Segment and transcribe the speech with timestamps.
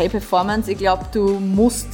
[0.00, 0.70] High Performance.
[0.70, 1.86] Ich glaube, du musst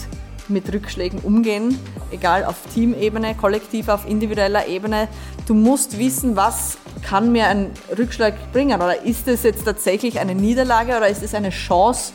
[0.46, 1.76] mit Rückschlägen umgehen,
[2.12, 5.08] egal auf Teamebene, kollektiv, auf individueller Ebene.
[5.48, 10.36] Du musst wissen, was kann mir ein Rückschlag bringen oder ist es jetzt tatsächlich eine
[10.36, 12.12] Niederlage oder ist es eine Chance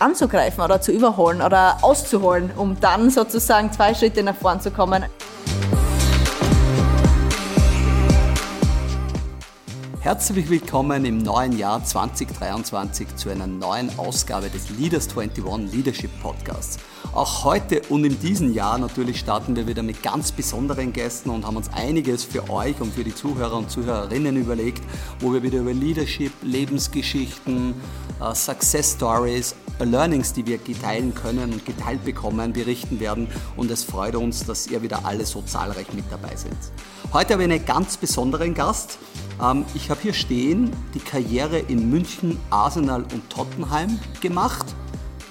[0.00, 5.04] anzugreifen oder zu überholen oder auszuholen, um dann sozusagen zwei Schritte nach vorn zu kommen.
[10.08, 16.78] Herzlich willkommen im neuen Jahr 2023 zu einer neuen Ausgabe des Leaders 21 Leadership Podcasts.
[17.12, 21.46] Auch heute und in diesem Jahr natürlich starten wir wieder mit ganz besonderen Gästen und
[21.46, 24.82] haben uns einiges für euch und für die Zuhörer und Zuhörerinnen überlegt,
[25.20, 27.74] wo wir wieder über Leadership, Lebensgeschichten,
[28.18, 33.28] äh, Success Stories, Learnings, die wir geteilen können und geteilt bekommen, berichten werden.
[33.56, 36.52] Und es freut uns, dass ihr wieder alle so zahlreich mit dabei seid.
[37.12, 38.98] Heute habe ich einen ganz besonderen Gast.
[39.42, 44.66] Ähm, ich habe hier stehen die Karriere in München, Arsenal und Tottenheim gemacht.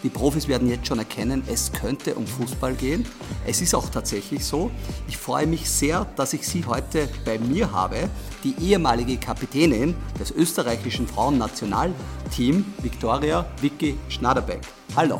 [0.03, 3.05] Die Profis werden jetzt schon erkennen, es könnte um Fußball gehen.
[3.45, 4.69] Es ist auch tatsächlich so.
[5.07, 8.09] Ich freue mich sehr, dass ich Sie heute bei mir habe,
[8.43, 14.61] die ehemalige Kapitänin des österreichischen Frauennationalteams, Viktoria Vicky Schnaderbeck.
[14.95, 15.19] Hallo.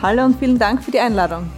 [0.00, 1.50] Hallo und vielen Dank für die Einladung.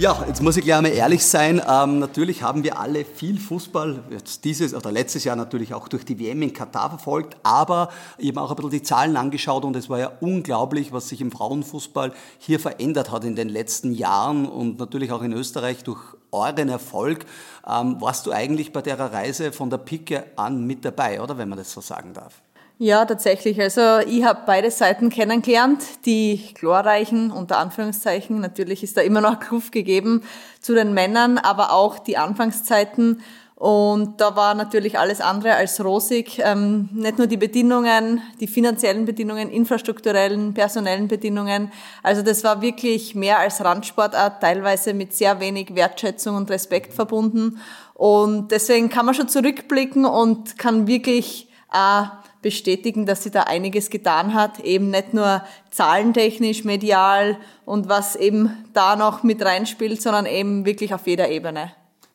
[0.00, 1.60] Ja, jetzt muss ich gleich einmal ehrlich sein.
[1.68, 6.06] Ähm, natürlich haben wir alle viel Fußball, jetzt dieses oder letztes Jahr natürlich auch durch
[6.06, 9.76] die WM in Katar verfolgt, aber ich habe auch ein bisschen die Zahlen angeschaut und
[9.76, 14.46] es war ja unglaublich, was sich im Frauenfußball hier verändert hat in den letzten Jahren
[14.46, 16.00] und natürlich auch in Österreich durch
[16.32, 17.26] euren Erfolg.
[17.66, 21.50] Ähm, warst du eigentlich bei der Reise von der Picke an mit dabei, oder wenn
[21.50, 22.40] man das so sagen darf?
[22.82, 23.60] Ja, tatsächlich.
[23.60, 28.40] Also ich habe beide Seiten kennengelernt, die glorreichen, unter Anführungszeichen.
[28.40, 30.22] Natürlich ist da immer noch Kluft gegeben
[30.62, 33.20] zu den Männern, aber auch die Anfangszeiten.
[33.54, 36.40] Und da war natürlich alles andere als rosig.
[36.42, 41.70] Ähm, nicht nur die Bedingungen, die finanziellen Bedingungen, infrastrukturellen, personellen Bedingungen.
[42.02, 47.58] Also das war wirklich mehr als Randsportart, teilweise mit sehr wenig Wertschätzung und Respekt verbunden.
[47.92, 52.04] Und deswegen kann man schon zurückblicken und kann wirklich äh,
[52.42, 58.64] bestätigen, dass sie da einiges getan hat, eben nicht nur zahlentechnisch, medial und was eben
[58.72, 61.72] da noch mit reinspielt, sondern eben wirklich auf jeder Ebene.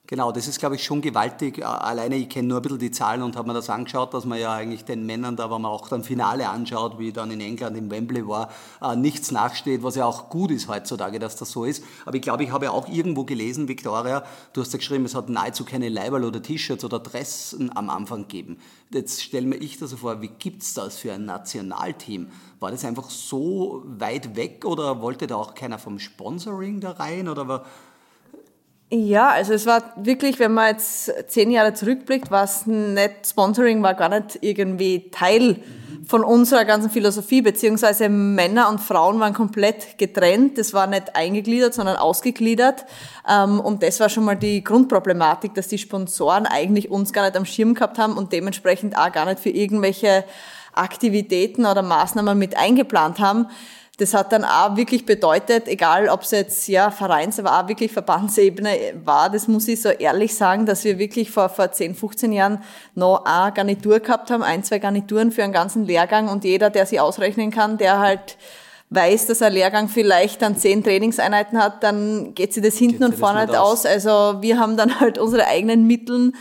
[0.08, 1.66] Genau, das ist, glaube ich, schon gewaltig.
[1.66, 4.40] Alleine, ich kenne nur ein bisschen die Zahlen und habe mir das angeschaut, dass man
[4.40, 7.76] ja eigentlich den Männern da, wenn man auch dann Finale anschaut, wie dann in England
[7.76, 8.52] im Wembley war,
[8.84, 11.84] äh, nichts nachsteht, was ja auch gut ist heutzutage, dass das so ist.
[12.06, 14.24] Aber ich glaube, ich habe ja auch irgendwo gelesen, Victoria,
[14.54, 18.28] du hast ja geschrieben, es hat nahezu keine Leiberl oder T-Shirts oder Dressen am Anfang
[18.28, 18.60] gegeben.
[18.92, 22.28] Jetzt stelle mir ich das so vor, wie gibt es das für ein Nationalteam?
[22.60, 27.28] War das einfach so weit weg oder wollte da auch keiner vom Sponsoring da rein
[27.28, 27.66] oder war
[28.91, 33.81] ja, also es war wirklich, wenn man jetzt zehn Jahre zurückblickt, war es nicht, Sponsoring
[33.81, 35.59] war gar nicht irgendwie Teil
[36.07, 40.59] von unserer ganzen Philosophie, beziehungsweise Männer und Frauen waren komplett getrennt.
[40.59, 42.85] Das war nicht eingegliedert, sondern ausgegliedert.
[43.28, 47.35] Ähm, und das war schon mal die Grundproblematik, dass die Sponsoren eigentlich uns gar nicht
[47.35, 50.25] am Schirm gehabt haben und dementsprechend auch gar nicht für irgendwelche
[50.74, 53.47] Aktivitäten oder Maßnahmen mit eingeplant haben
[53.97, 57.91] das hat dann auch wirklich bedeutet, egal ob es jetzt ja Vereins, aber auch wirklich
[57.91, 58.69] Verbandsebene
[59.03, 62.61] war, das muss ich so ehrlich sagen, dass wir wirklich vor, vor 10, 15 Jahren
[62.94, 66.85] noch eine Garnitur gehabt haben, ein, zwei Garnituren für einen ganzen Lehrgang und jeder, der
[66.85, 68.38] sie ausrechnen kann, der halt
[68.89, 73.07] weiß, dass ein Lehrgang vielleicht dann zehn Trainingseinheiten hat, dann geht sie das hinten geht
[73.07, 73.85] und vorne nicht aus.
[73.85, 76.35] Also wir haben dann halt unsere eigenen Mitteln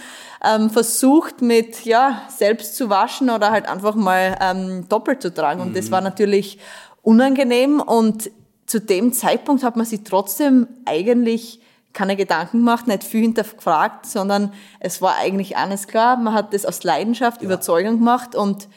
[0.45, 5.61] ähm, versucht mit ja selbst zu waschen oder halt einfach mal ähm, doppelt zu tragen.
[5.61, 5.75] Und mhm.
[5.75, 6.59] das war natürlich
[7.05, 8.31] unangenehm und
[8.67, 11.61] zu dem Zeitpunkt hat man sich trotzdem eigentlich
[11.93, 16.17] keine Gedanken gemacht, nicht viel hinterfragt, sondern es war eigentlich alles klar.
[16.17, 17.47] Man hat das aus Leidenschaft, ja.
[17.47, 18.69] Überzeugung gemacht und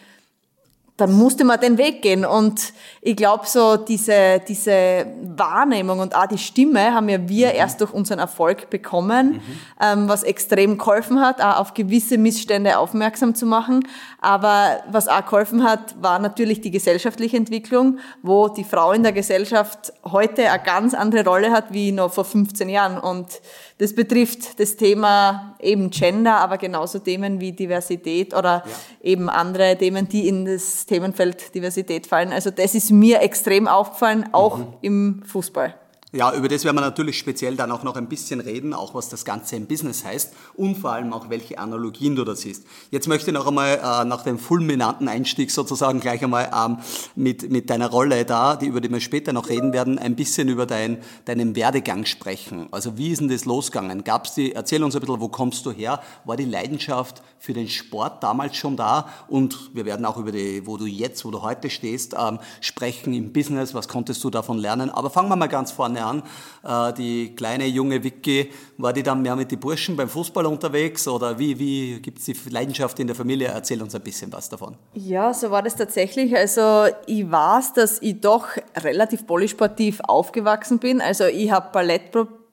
[0.97, 2.25] dann musste man den Weg gehen.
[2.25, 7.55] Und ich glaube, so diese, diese Wahrnehmung und auch die Stimme haben ja wir mhm.
[7.55, 9.41] erst durch unseren Erfolg bekommen, mhm.
[9.79, 13.87] ähm, was extrem geholfen hat, auch auf gewisse Missstände aufmerksam zu machen.
[14.19, 19.11] Aber was auch geholfen hat, war natürlich die gesellschaftliche Entwicklung, wo die Frau in der
[19.11, 22.97] Gesellschaft heute eine ganz andere Rolle hat wie noch vor 15 Jahren.
[22.97, 23.41] Und
[23.77, 29.11] das betrifft das Thema eben Gender, aber genauso Themen wie Diversität oder ja.
[29.11, 32.31] eben andere Themen, die in das Themenfeld Diversität fallen.
[32.33, 34.73] Also das ist mir extrem aufgefallen, auch mhm.
[34.81, 35.75] im Fußball.
[36.13, 39.09] Ja, über das werden wir natürlich speziell dann auch noch ein bisschen reden, auch was
[39.09, 42.63] das Ganze im Business heißt und vor allem auch welche Analogien du da siehst.
[42.91, 46.77] Jetzt möchte ich noch einmal äh, nach dem fulminanten Einstieg sozusagen gleich einmal ähm,
[47.15, 50.47] mit, mit deiner Rolle da, die, über die wir später noch reden werden, ein bisschen
[50.47, 52.69] über dein, deinen Werdegang sprechen.
[52.71, 54.05] Also wie ist denn das losgegangen?
[54.05, 56.01] Gab's die, erzähl uns ein bisschen, wo kommst du her?
[56.23, 59.09] War die Leidenschaft für den Sport damals schon da?
[59.27, 63.13] Und wir werden auch über die, wo du jetzt, wo du heute stehst, ähm, sprechen
[63.13, 63.73] im Business.
[63.73, 64.89] Was konntest du davon lernen?
[64.89, 66.23] Aber fangen wir mal ganz vorne an.
[66.63, 71.07] Äh, die kleine junge Vicky, war die dann mehr mit den Burschen beim Fußball unterwegs
[71.07, 73.47] oder wie, wie gibt es die Leidenschaft in der Familie?
[73.47, 74.75] Erzähl uns ein bisschen was davon.
[74.93, 76.35] Ja, so war das tatsächlich.
[76.35, 81.01] Also ich weiß, dass ich doch relativ polysportiv aufgewachsen bin.
[81.01, 82.46] Also ich habe Ballett probiert,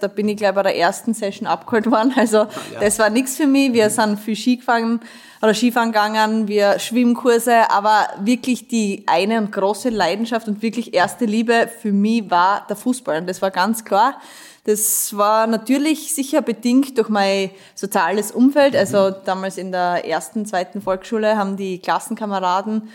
[0.00, 2.12] da bin ich gleich bei der ersten Session abgeholt worden.
[2.16, 2.48] Also ja.
[2.80, 3.72] das war nichts für mich.
[3.72, 5.00] Wir sind viel Ski gefahren
[5.42, 11.24] oder Skifahren gegangen, wir Schwimmkurse, aber wirklich die eine und große Leidenschaft und wirklich erste
[11.24, 13.18] Liebe für mich war der Fußball.
[13.18, 14.20] Und das war ganz klar.
[14.64, 18.74] Das war natürlich sicher bedingt durch mein soziales Umfeld.
[18.74, 22.88] Also damals in der ersten, zweiten Volksschule haben die Klassenkameraden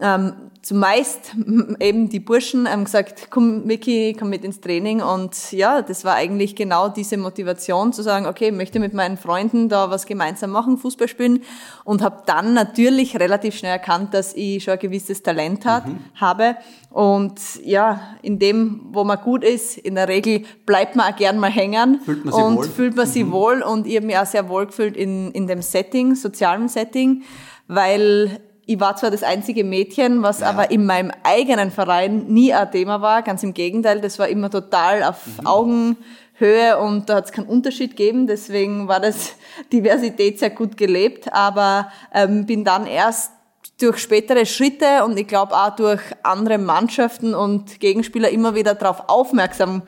[0.00, 1.34] ähm, zumeist
[1.80, 6.14] eben die Burschen haben gesagt, komm Vicky, komm mit ins Training und ja, das war
[6.14, 10.50] eigentlich genau diese Motivation zu sagen, okay, ich möchte mit meinen Freunden da was gemeinsam
[10.50, 11.42] machen, Fußball spielen
[11.84, 15.98] und habe dann natürlich relativ schnell erkannt, dass ich schon ein gewisses Talent hat, mhm.
[16.14, 16.56] habe
[16.90, 21.38] und ja, in dem, wo man gut ist, in der Regel bleibt man auch gern
[21.38, 22.64] mal hängen fühlt man sich und wohl.
[22.68, 23.32] fühlt man sich mhm.
[23.32, 27.24] wohl und ich habe mich auch sehr wohl gefühlt in, in dem Setting, sozialen Setting,
[27.66, 30.48] weil ich war zwar das einzige Mädchen, was ja.
[30.48, 33.22] aber in meinem eigenen Verein nie ein Thema war.
[33.22, 35.46] Ganz im Gegenteil, das war immer total auf mhm.
[35.46, 38.26] Augenhöhe und da hat es keinen Unterschied gegeben.
[38.26, 39.34] Deswegen war das
[39.72, 41.32] Diversität sehr gut gelebt.
[41.32, 43.32] Aber ähm, bin dann erst
[43.80, 49.08] durch spätere Schritte und ich glaube auch durch andere Mannschaften und Gegenspieler immer wieder darauf
[49.08, 49.82] aufmerksam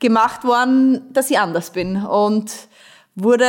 [0.00, 1.96] gemacht worden, dass ich anders bin.
[2.04, 2.52] Und
[3.20, 3.44] wurde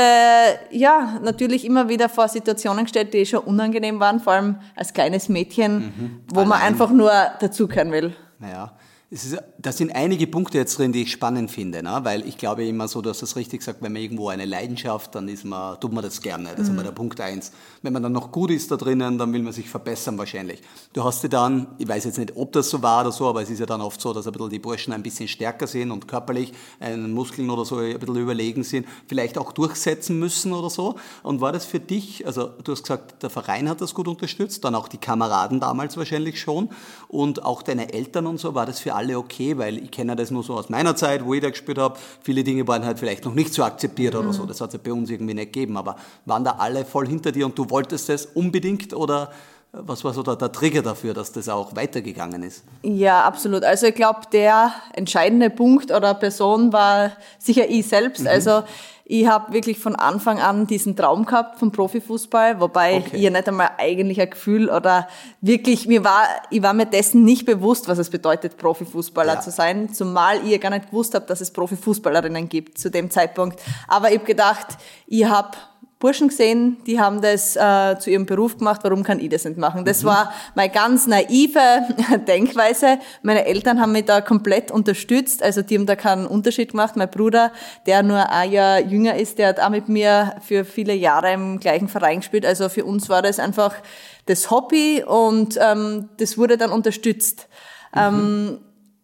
[0.71, 5.29] ja natürlich immer wieder vor Situationen gestellt, die schon unangenehm waren, vor allem als kleines
[5.29, 6.19] Mädchen, mhm.
[6.27, 6.49] wo Allein.
[6.49, 8.15] man einfach nur dazugehören will.
[8.39, 8.73] Naja,
[9.11, 11.99] ist, da sind einige Punkte jetzt drin, die ich spannend finde, ne?
[12.03, 15.27] weil ich glaube immer so, dass das richtig sagt, wenn man irgendwo eine Leidenschaft, dann
[15.27, 16.49] ist man, tut man das gerne.
[16.49, 16.63] Das mhm.
[16.63, 17.51] ist immer der Punkt eins.
[17.81, 20.61] Wenn man dann noch gut ist da drinnen, dann will man sich verbessern wahrscheinlich.
[20.93, 23.41] Du hast dir dann, ich weiß jetzt nicht, ob das so war oder so, aber
[23.41, 25.91] es ist ja dann oft so, dass ein bisschen die Burschen ein bisschen stärker sind
[25.91, 30.69] und körperlich einen Muskeln oder so ein bisschen überlegen sind, vielleicht auch durchsetzen müssen oder
[30.69, 30.95] so.
[31.23, 34.63] Und war das für dich, also du hast gesagt, der Verein hat das gut unterstützt,
[34.65, 36.69] dann auch die Kameraden damals wahrscheinlich schon
[37.07, 40.31] und auch deine Eltern und so, war das für alle okay, weil ich kenne das
[40.31, 41.97] nur so aus meiner Zeit, wo ich da gespielt habe.
[42.21, 44.19] Viele Dinge waren halt vielleicht noch nicht so akzeptiert mhm.
[44.19, 44.45] oder so.
[44.45, 45.77] Das hat es ja bei uns irgendwie nicht gegeben.
[45.77, 49.31] Aber waren da alle voll hinter dir und du wolltest das unbedingt oder
[49.71, 52.63] was war so der, der, Trigger dafür, dass das auch weitergegangen ist?
[52.81, 53.63] Ja, absolut.
[53.63, 58.21] Also ich glaube, der entscheidende Punkt oder Person war sicher ich selbst.
[58.21, 58.27] Mhm.
[58.27, 58.63] Also
[59.05, 63.09] ich habe wirklich von Anfang an diesen Traum gehabt vom Profifußball, wobei okay.
[63.13, 65.07] ich ja nicht einmal eigentlich ein Gefühl oder
[65.41, 69.41] wirklich, mir war, ich war mir dessen nicht bewusst, was es bedeutet, Profifußballer ja.
[69.41, 73.09] zu sein, zumal ich ja gar nicht gewusst habe, dass es Profifußballerinnen gibt zu dem
[73.09, 73.59] Zeitpunkt.
[73.87, 74.77] Aber ich habe gedacht,
[75.07, 75.57] ich habe
[75.99, 79.57] Burschen gesehen, die haben das äh, zu ihrem Beruf gemacht, warum kann ich das nicht
[79.57, 79.83] machen?
[79.83, 80.07] Das mhm.
[80.07, 81.59] war meine ganz naive
[82.27, 82.99] Denkweise.
[83.21, 86.95] Meine Eltern haben mich da komplett unterstützt, also die haben da keinen Unterschied gemacht.
[86.95, 87.51] Mein Bruder,
[87.85, 91.59] der nur ein Jahr jünger ist, der hat auch mit mir für viele Jahre im
[91.59, 92.45] gleichen Verein gespielt.
[92.45, 93.75] Also für uns war das einfach
[94.25, 97.49] das Hobby und ähm, das wurde dann unterstützt.
[97.93, 97.99] Mhm.
[97.99, 98.59] Ähm,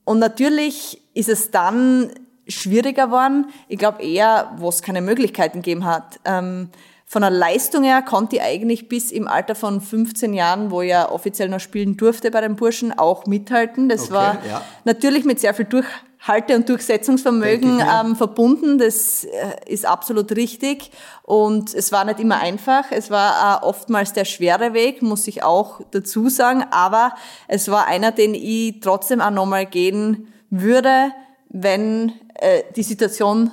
[0.05, 2.11] und natürlich ist es dann
[2.47, 3.47] schwieriger geworden.
[3.67, 6.19] Ich glaube eher, wo es keine Möglichkeiten gegeben hat.
[6.25, 6.69] Ähm,
[7.07, 10.89] von der Leistung her konnte ich eigentlich bis im Alter von 15 Jahren, wo ich
[10.89, 13.89] ja offiziell noch spielen durfte bei den Burschen, auch mithalten.
[13.89, 14.61] Das okay, war ja.
[14.85, 18.79] natürlich mit sehr viel Durchhalte- und Durchsetzungsvermögen ähm, verbunden.
[18.79, 20.89] Das äh, ist absolut richtig.
[21.21, 22.85] Und es war nicht immer einfach.
[22.89, 26.65] Es war äh, oftmals der schwere Weg, muss ich auch dazu sagen.
[26.71, 27.13] Aber
[27.47, 31.11] es war einer, den ich trotzdem auch nochmal gehen würde,
[31.49, 33.51] wenn äh, die Situation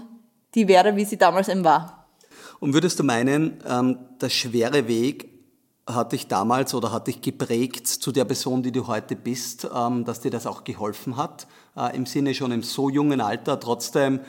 [0.55, 2.07] die wäre, wie sie damals eben war.
[2.61, 5.29] Und würdest du meinen, ähm, der schwere Weg
[5.87, 10.05] hat dich damals oder hat dich geprägt zu der Person, die du heute bist, ähm,
[10.05, 11.47] dass dir das auch geholfen hat,
[11.77, 14.21] äh, im Sinne schon im so jungen Alter trotzdem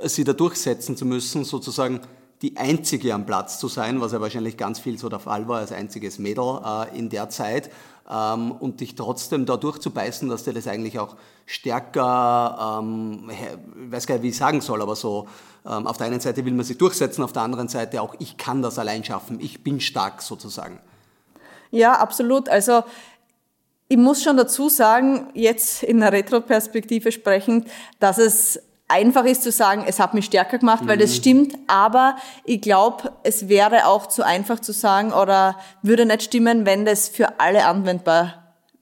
[0.00, 2.00] äh, sie da durchsetzen zu müssen, sozusagen
[2.40, 5.58] die einzige am Platz zu sein, was ja wahrscheinlich ganz viel so der Fall war
[5.58, 7.70] als einziges Mädel äh, in der Zeit
[8.10, 11.16] ähm, und dich trotzdem da durchzubeißen, dass dir das eigentlich auch
[11.46, 15.28] stärker, ähm, ich weiß gar nicht, wie ich sagen soll, aber so,
[15.66, 18.36] ähm, auf der einen Seite will man sich durchsetzen, auf der anderen Seite auch, ich
[18.36, 20.80] kann das allein schaffen, ich bin stark sozusagen.
[21.70, 22.48] Ja, absolut.
[22.48, 22.84] Also
[23.88, 27.68] ich muss schon dazu sagen, jetzt in der Retroperspektive sprechend,
[28.00, 28.60] dass es
[28.92, 31.16] einfach ist zu sagen, es hat mich stärker gemacht, weil das mhm.
[31.16, 36.66] stimmt, aber ich glaube, es wäre auch zu einfach zu sagen oder würde nicht stimmen,
[36.66, 38.34] wenn das für alle anwendbar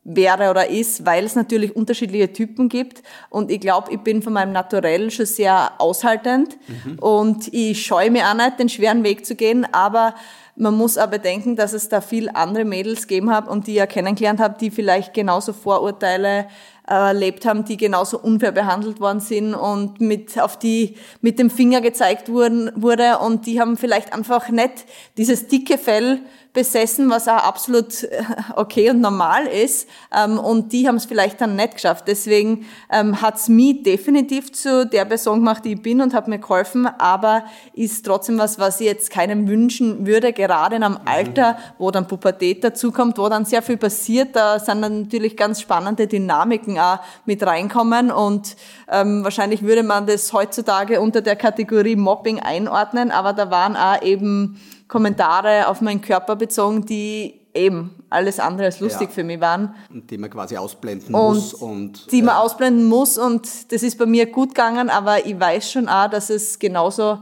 [0.02, 4.33] wäre oder ist, weil es natürlich unterschiedliche Typen gibt und ich glaube, ich bin von
[4.33, 6.99] meinem Naturell schon sehr aushaltend mhm.
[6.99, 10.14] und ich scheue mir auch nicht, den schweren Weg zu gehen, aber
[10.57, 13.87] man muss aber bedenken, dass es da viel andere Mädels gegeben hat und die ja
[13.87, 16.49] kennengelernt habe, die vielleicht genauso Vorurteile
[16.90, 21.80] erlebt haben, die genauso unfair behandelt worden sind und mit auf die mit dem Finger
[21.80, 24.85] gezeigt wurden wurde und die haben vielleicht einfach nicht
[25.16, 26.20] dieses dicke Fell
[26.52, 28.23] besessen, was auch absolut äh,
[28.56, 29.88] okay und normal ist.
[30.14, 32.04] Ähm, und die haben es vielleicht dann nicht geschafft.
[32.09, 36.26] Deswegen ähm, hat es mich definitiv zu der Person gemacht, die ich bin und hat
[36.26, 40.94] mir geholfen, aber ist trotzdem was, was ich jetzt keinem wünschen würde, gerade in einem
[40.94, 41.06] mhm.
[41.09, 44.35] Alter, wo dann Pubertät dazukommt, wo dann sehr viel passiert.
[44.35, 48.56] Da sind dann natürlich ganz spannende Dynamiken auch mit reinkommen und
[48.88, 54.02] ähm, wahrscheinlich würde man das heutzutage unter der Kategorie Mobbing einordnen, aber da waren auch
[54.02, 59.14] eben Kommentare auf meinen Körper bezogen, die eben alles andere als lustig ja.
[59.14, 59.75] für mich waren.
[59.92, 61.54] Und die man quasi ausblenden und muss.
[61.54, 65.70] Und, die man ausblenden muss und das ist bei mir gut gegangen, aber ich weiß
[65.70, 67.18] schon auch, dass es genauso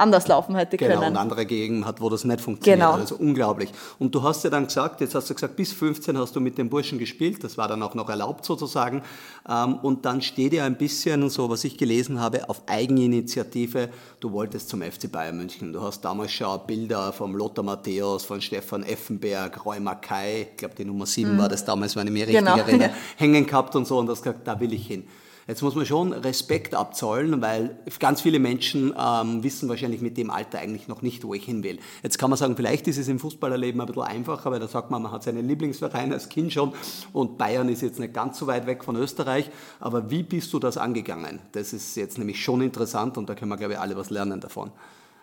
[0.00, 1.00] anders laufen hätte genau, können.
[1.02, 2.80] Genau, und andere Gegenden hat, wo das nicht funktioniert.
[2.80, 2.92] Genau.
[2.92, 3.70] Also unglaublich.
[3.98, 6.58] Und du hast ja dann gesagt, jetzt hast du gesagt, bis 15 hast du mit
[6.58, 9.02] den Burschen gespielt, das war dann auch noch erlaubt sozusagen.
[9.48, 13.90] Ähm, und dann steht ja ein bisschen, so was ich gelesen habe, auf Eigeninitiative,
[14.20, 15.72] du wolltest zum FC Bayern München.
[15.72, 20.74] Du hast damals schon Bilder vom Lothar Matthäus, von Stefan Effenberg, Roy Mackay, ich glaube
[20.76, 21.38] die Nummer 7 mhm.
[21.38, 22.56] war das damals, wenn ich mich richtig genau.
[22.56, 25.04] erinnere, hängen gehabt und so und hast gesagt, da will ich hin.
[25.50, 30.30] Jetzt muss man schon Respekt abzollen, weil ganz viele Menschen ähm, wissen wahrscheinlich mit dem
[30.30, 31.80] Alter eigentlich noch nicht, wo ich hin will.
[32.04, 34.92] Jetzt kann man sagen, vielleicht ist es im Fußballerleben ein bisschen einfacher, weil da sagt
[34.92, 36.72] man, man hat seinen Lieblingsverein als Kind schon
[37.12, 39.50] und Bayern ist jetzt nicht ganz so weit weg von Österreich.
[39.80, 41.40] Aber wie bist du das angegangen?
[41.50, 44.40] Das ist jetzt nämlich schon interessant und da können wir, glaube ich, alle was lernen
[44.40, 44.70] davon.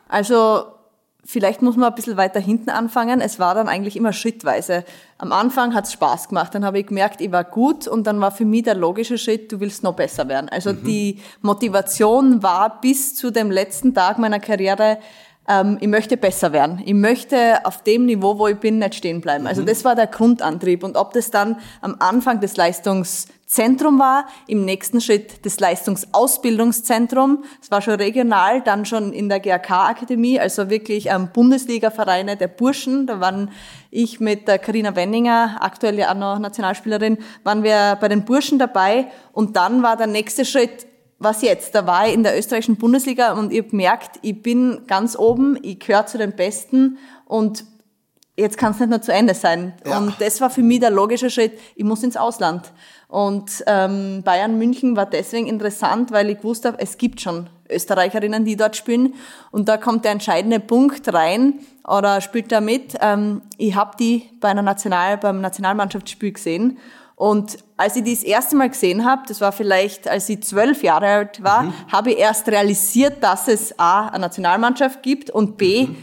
[0.09, 0.65] Also
[1.29, 3.19] Vielleicht muss man ein bisschen weiter hinten anfangen.
[3.19, 4.85] Es war dann eigentlich immer schrittweise.
[5.17, 6.55] Am Anfang hat es Spaß gemacht.
[6.55, 9.51] Dann habe ich gemerkt, ich war gut und dann war für mich der logische Schritt,
[9.51, 10.47] du willst noch besser werden.
[10.47, 10.85] Also mhm.
[10.85, 14.99] die Motivation war bis zu dem letzten Tag meiner Karriere,
[15.47, 16.81] ähm, ich möchte besser werden.
[16.85, 19.47] Ich möchte auf dem Niveau, wo ich bin, nicht stehen bleiben.
[19.47, 19.67] Also mhm.
[19.67, 20.83] das war der Grundantrieb.
[20.83, 27.45] Und ob das dann am Anfang des Leistungs Zentrum war, im nächsten Schritt das Leistungsausbildungszentrum.
[27.61, 33.07] Es war schon regional, dann schon in der GAK-Akademie, also wirklich ähm, Bundesliga-Vereine der Burschen.
[33.07, 33.49] Da waren
[33.89, 38.59] ich mit der Karina Wenninger, aktuell ja auch noch Nationalspielerin, waren wir bei den Burschen
[38.59, 39.07] dabei.
[39.31, 40.86] Und dann war der nächste Schritt,
[41.19, 41.73] was jetzt?
[41.75, 45.57] Da war ich in der österreichischen Bundesliga und ich habe gemerkt, ich bin ganz oben,
[45.61, 47.65] ich gehöre zu den Besten und
[48.37, 49.73] jetzt kann es nicht nur zu Ende sein.
[49.85, 49.97] Ja.
[49.97, 52.71] Und das war für mich der logische Schritt, ich muss ins Ausland.
[53.07, 58.45] Und ähm, Bayern München war deswegen interessant, weil ich gewusst habe, es gibt schon Österreicherinnen,
[58.45, 59.15] die dort spielen.
[59.51, 62.95] Und da kommt der entscheidende Punkt rein oder spielt da mit.
[63.01, 66.77] Ähm, ich habe die bei einer National, beim Nationalmannschaftsspiel gesehen.
[67.17, 70.83] Und als ich die das erste Mal gesehen habe, das war vielleicht, als ich zwölf
[70.83, 71.73] Jahre alt war, mhm.
[71.91, 75.97] habe ich erst realisiert, dass es A, eine Nationalmannschaft gibt und B, mhm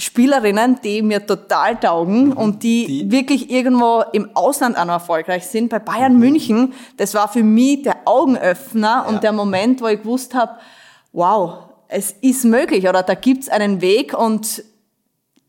[0.00, 2.32] Spielerinnen, die mir total taugen mhm.
[2.32, 5.70] und die, die, wirklich irgendwo im Ausland auch noch erfolgreich sind.
[5.70, 6.20] Bei Bayern mhm.
[6.20, 9.08] München, das war für mich der Augenöffner ja.
[9.08, 10.52] und der Moment, wo ich gewusst habe,
[11.12, 14.62] wow, es ist möglich oder da gibt's einen Weg und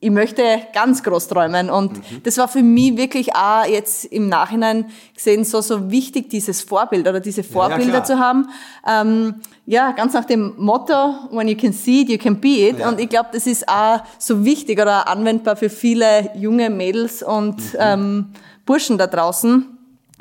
[0.02, 1.70] ich möchte ganz groß träumen.
[1.70, 2.24] Und mhm.
[2.24, 7.08] das war für mich wirklich auch jetzt im Nachhinein gesehen so, so wichtig, dieses Vorbild
[7.08, 8.48] oder diese Vorbilder ja, ja, zu haben.
[8.88, 12.80] Ähm, ja, ganz nach dem Motto, when you can see it, you can be it.
[12.80, 12.88] Ja.
[12.88, 17.58] Und ich glaube, das ist auch so wichtig oder anwendbar für viele junge Mädels und
[17.58, 17.80] mhm.
[17.80, 18.26] ähm,
[18.66, 19.66] Burschen da draußen.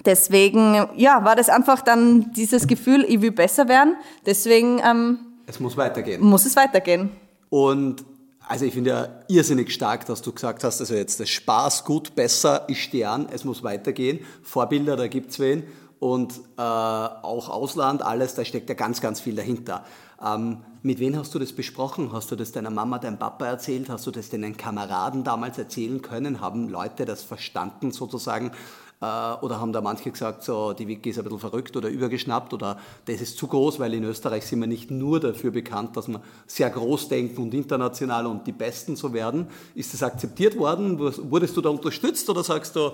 [0.04, 3.94] Deswegen, ja, war das einfach dann dieses Gefühl, ich will besser werden.
[4.26, 6.20] Deswegen, ähm, es muss weitergehen.
[6.20, 7.10] Muss es weitergehen.
[7.48, 8.04] Und
[8.48, 12.14] also ich finde ja irrsinnig stark, dass du gesagt hast, also jetzt das Spaß gut,
[12.14, 14.20] besser, ich stehe an, es muss weitergehen.
[14.42, 15.64] Vorbilder, da gibt's wen.
[16.00, 19.84] Und äh, auch Ausland, alles, da steckt ja ganz, ganz viel dahinter.
[20.24, 22.12] Ähm, mit wem hast du das besprochen?
[22.12, 23.90] Hast du das deiner Mama, deinem Papa erzählt?
[23.90, 26.40] Hast du das deinen Kameraden damals erzählen können?
[26.40, 28.52] Haben Leute das verstanden sozusagen?
[29.00, 29.04] Äh,
[29.42, 32.78] oder haben da manche gesagt, so, die Wiki ist ein bisschen verrückt oder übergeschnappt oder
[33.04, 36.20] das ist zu groß, weil in Österreich sind wir nicht nur dafür bekannt, dass wir
[36.46, 39.46] sehr groß denken und international und die Besten so werden.
[39.74, 40.98] Ist das akzeptiert worden?
[40.98, 42.90] Wurdest du da unterstützt oder sagst du,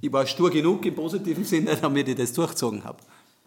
[0.00, 2.98] ich war stur genug im positiven Sinne, damit ich das durchgezogen habe?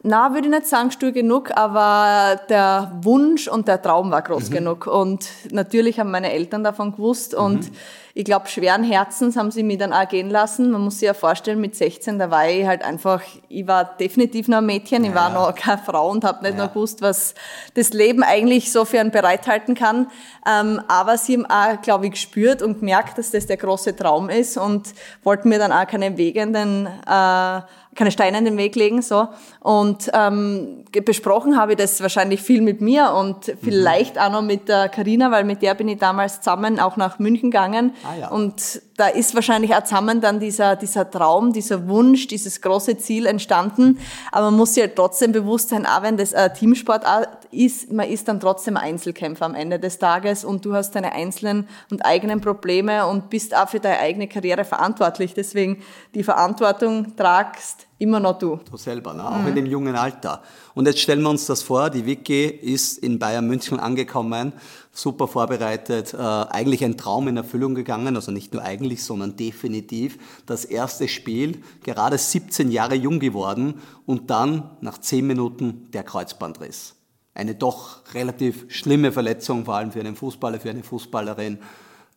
[0.04, 4.50] Na, würde ich nicht sagen stur genug, aber der Wunsch und der Traum war groß
[4.50, 4.54] mhm.
[4.54, 4.88] genug.
[4.88, 7.76] Und natürlich haben meine Eltern davon gewusst und mhm
[8.18, 10.72] ich glaube, schweren Herzens haben sie mich dann auch gehen lassen.
[10.72, 14.48] Man muss sich ja vorstellen, mit 16, da war ich halt einfach, ich war definitiv
[14.48, 16.66] noch ein Mädchen, ich war noch keine Frau und habe nicht ja.
[16.66, 17.36] noch gewusst, was
[17.76, 20.08] das Leben eigentlich so für einen bereithalten kann.
[20.52, 24.30] Ähm, aber sie haben auch, glaube ich, gespürt und gemerkt, dass das der große Traum
[24.30, 27.62] ist und wollten mir dann auch keine wegenden äh,
[27.98, 29.28] keine Steine in den Weg legen, so.
[29.60, 34.22] Und ähm, besprochen habe ich das wahrscheinlich viel mit mir und vielleicht mhm.
[34.22, 37.52] auch noch mit der Karina, weil mit der bin ich damals zusammen auch nach München
[37.52, 37.94] gegangen.
[38.04, 38.28] Ah, ja.
[38.30, 43.28] Und da ist wahrscheinlich auch zusammen dann dieser, dieser Traum, dieser Wunsch, dieses große Ziel
[43.28, 44.00] entstanden.
[44.32, 47.06] Aber man muss sich halt trotzdem bewusst sein, auch wenn das ein Teamsport
[47.52, 51.70] ist, man ist dann trotzdem Einzelkämpfer am Ende des Tages und du hast deine einzelnen
[51.92, 55.36] und eigenen Probleme und bist auch für deine eigene Karriere verantwortlich.
[55.36, 55.84] Deswegen
[56.16, 58.60] die Verantwortung tragst Immer noch du.
[58.70, 59.28] Du selber, ne?
[59.28, 59.48] auch mhm.
[59.48, 60.44] in dem jungen Alter.
[60.76, 64.54] Und jetzt stellen wir uns das vor, die Vicky ist in Bayern München angekommen,
[64.98, 70.18] super vorbereitet, äh, eigentlich ein Traum in Erfüllung gegangen, also nicht nur eigentlich, sondern definitiv.
[70.48, 73.76] Das erste Spiel, gerade 17 Jahre jung geworden
[74.08, 76.96] und dann nach 10 Minuten der Kreuzbandriss.
[77.36, 81.60] Eine doch relativ schlimme Verletzung, vor allem für einen Fußballer, für eine Fußballerin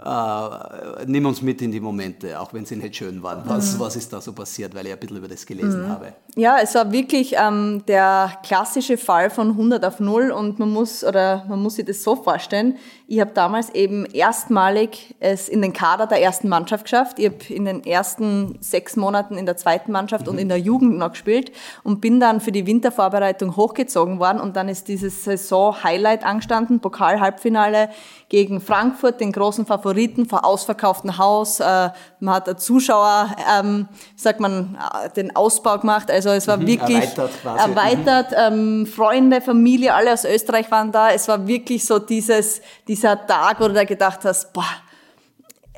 [0.03, 3.43] äh, nimm uns mit in die Momente, auch wenn sie nicht schön waren.
[3.45, 3.81] Was, mhm.
[3.81, 5.89] was ist da so passiert, weil ich ein bisschen über das gelesen mhm.
[5.89, 6.13] habe?
[6.37, 11.05] Ja, es war wirklich ähm, der klassische Fall von 100 auf 0 und man muss,
[11.05, 12.79] oder man muss sich das so vorstellen,
[13.13, 17.19] ich habe damals eben erstmalig es in den Kader der ersten Mannschaft geschafft.
[17.19, 20.33] Ich habe in den ersten sechs Monaten in der zweiten Mannschaft mhm.
[20.35, 21.51] und in der Jugend noch gespielt
[21.83, 27.89] und bin dann für die Wintervorbereitung hochgezogen worden und dann ist dieses Saison-Highlight angestanden, Pokal-Halbfinale
[28.29, 31.59] gegen Frankfurt, den großen Favoriten, vor ausverkauftem Haus.
[31.59, 31.91] Äh,
[32.21, 36.13] man hat Zuschauer, ähm, sagt man, äh, den Ausbau gemacht.
[36.13, 37.71] Also es war mhm, wirklich erweitert, quasi.
[37.71, 41.11] erweitert ähm, Freunde, Familie, alle aus Österreich waren da.
[41.11, 42.63] Es war wirklich so dieses,
[43.01, 44.65] dieser Tag, wo du da gedacht hast, boah,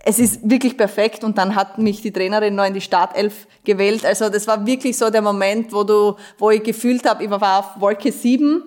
[0.05, 4.05] es ist wirklich perfekt und dann hat mich die Trainerin noch in die Startelf gewählt.
[4.05, 7.61] Also das war wirklich so der Moment, wo du, wo ich gefühlt habe, ich war
[7.61, 8.65] auf Wolke 7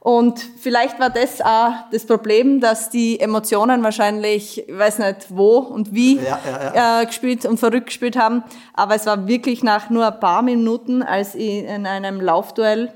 [0.00, 5.58] und vielleicht war das auch das Problem, dass die Emotionen wahrscheinlich, ich weiß nicht wo
[5.58, 7.02] und wie, ja, ja, ja.
[7.02, 8.42] Äh, gespielt und verrückt gespielt haben.
[8.72, 12.92] Aber es war wirklich nach nur ein paar Minuten, als ich in einem Laufduell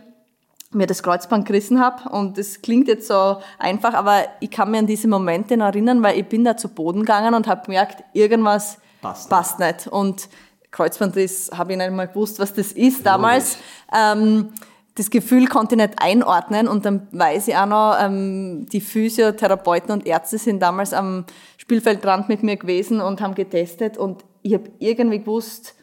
[0.74, 2.08] mir das Kreuzband gerissen habe.
[2.08, 6.02] Und das klingt jetzt so einfach, aber ich kann mir an diese Momente noch erinnern,
[6.02, 9.86] weil ich bin da zu Boden gegangen und habe gemerkt, irgendwas passt, passt nicht.
[9.86, 10.28] Und
[10.70, 13.58] Kreuzbandriss habe ich nicht mal gewusst, was das ist damals.
[13.94, 14.52] Ähm,
[14.94, 19.90] das Gefühl konnte ich nicht einordnen und dann weiß ich auch noch, ähm, die Physiotherapeuten
[19.90, 21.24] und Ärzte sind damals am
[21.56, 25.74] Spielfeldrand mit mir gewesen und haben getestet und ich habe irgendwie gewusst,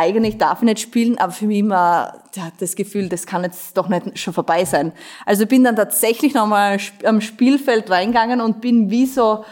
[0.00, 2.14] eigentlich darf ich nicht spielen, aber für mich immer
[2.58, 4.92] das Gefühl, das kann jetzt doch nicht schon vorbei sein.
[5.26, 9.44] Also bin dann tatsächlich nochmal am Spielfeld reingegangen und bin wie so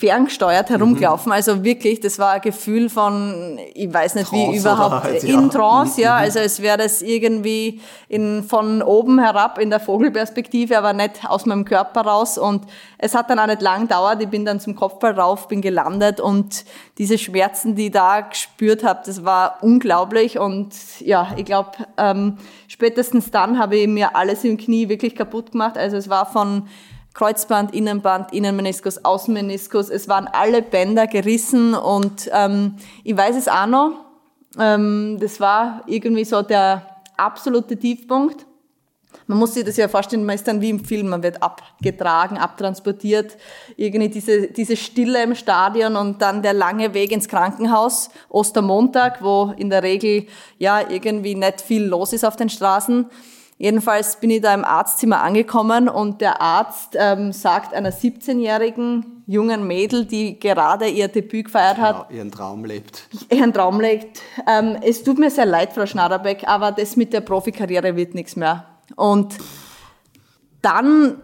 [0.00, 1.26] ferngesteuert herumgelaufen.
[1.26, 1.32] Mhm.
[1.32, 5.38] Also wirklich, das war ein Gefühl von, ich weiß nicht Trance wie überhaupt, halt, ja.
[5.38, 6.16] in Trance, ja.
[6.16, 6.22] Mhm.
[6.22, 11.44] Also es wäre das irgendwie in, von oben herab in der Vogelperspektive, aber nicht aus
[11.44, 12.38] meinem Körper raus.
[12.38, 12.64] Und
[12.96, 14.22] es hat dann auch nicht lang gedauert.
[14.22, 16.64] Ich bin dann zum Kopfball rauf, bin gelandet und
[16.96, 20.38] diese Schmerzen, die ich da gespürt habe, das war unglaublich.
[20.38, 25.52] Und ja, ich glaube, ähm, spätestens dann habe ich mir alles im Knie wirklich kaputt
[25.52, 25.76] gemacht.
[25.76, 26.68] Also es war von
[27.14, 29.88] Kreuzband, Innenband, Innenmeniskus, Außenmeniskus.
[29.88, 33.92] Es waren alle Bänder gerissen und ähm, ich weiß es auch noch.
[34.58, 38.46] Ähm, das war irgendwie so der absolute Tiefpunkt.
[39.26, 42.36] Man muss sich das ja vorstellen, man ist dann wie im Film, man wird abgetragen,
[42.36, 43.36] abtransportiert,
[43.76, 49.52] irgendwie diese, diese Stille im Stadion und dann der lange Weg ins Krankenhaus, Ostermontag, wo
[49.56, 50.26] in der Regel
[50.58, 53.06] ja irgendwie nicht viel los ist auf den Straßen.
[53.60, 59.66] Jedenfalls bin ich da im Arztzimmer angekommen und der Arzt ähm, sagt einer 17-jährigen jungen
[59.66, 63.06] Mädel, die gerade ihr Debüt gefeiert hat, genau, ihren Traum lebt.
[63.28, 64.22] Ihren Traum lebt.
[64.48, 68.34] Ähm, es tut mir sehr leid, Frau Schnaderbeck, aber das mit der Profikarriere wird nichts
[68.34, 68.64] mehr.
[68.96, 69.36] Und
[70.62, 71.20] dann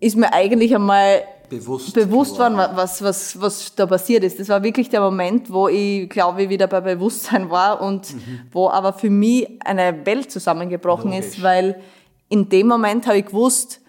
[0.00, 4.38] ist mir eigentlich einmal bewusst, bewusst waren, was, was, was da passiert ist.
[4.38, 8.40] Das war wirklich der Moment, wo ich, glaube ich, wieder bei Bewusstsein war und mhm.
[8.52, 11.26] wo aber für mich eine Welt zusammengebrochen Logisch.
[11.26, 11.80] ist, weil
[12.28, 13.80] in dem Moment habe ich gewusst,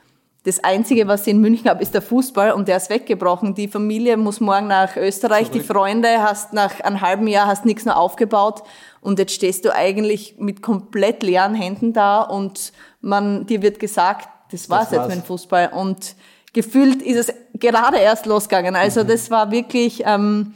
[0.48, 3.54] das Einzige, was ich in München habe, ist der Fußball und der ist weggebrochen.
[3.54, 5.62] Die Familie muss morgen nach Österreich, Zurück.
[5.62, 8.64] die Freunde hast nach einem halben Jahr hast nichts mehr aufgebaut
[9.02, 14.30] und jetzt stehst du eigentlich mit komplett leeren Händen da und man, dir wird gesagt,
[14.52, 15.08] das war's, das war's.
[15.08, 16.16] jetzt mit dem Fußball und
[16.54, 18.76] gefühlt ist es gerade erst losgegangen.
[18.76, 19.08] Also mhm.
[19.08, 20.54] das war wirklich ähm,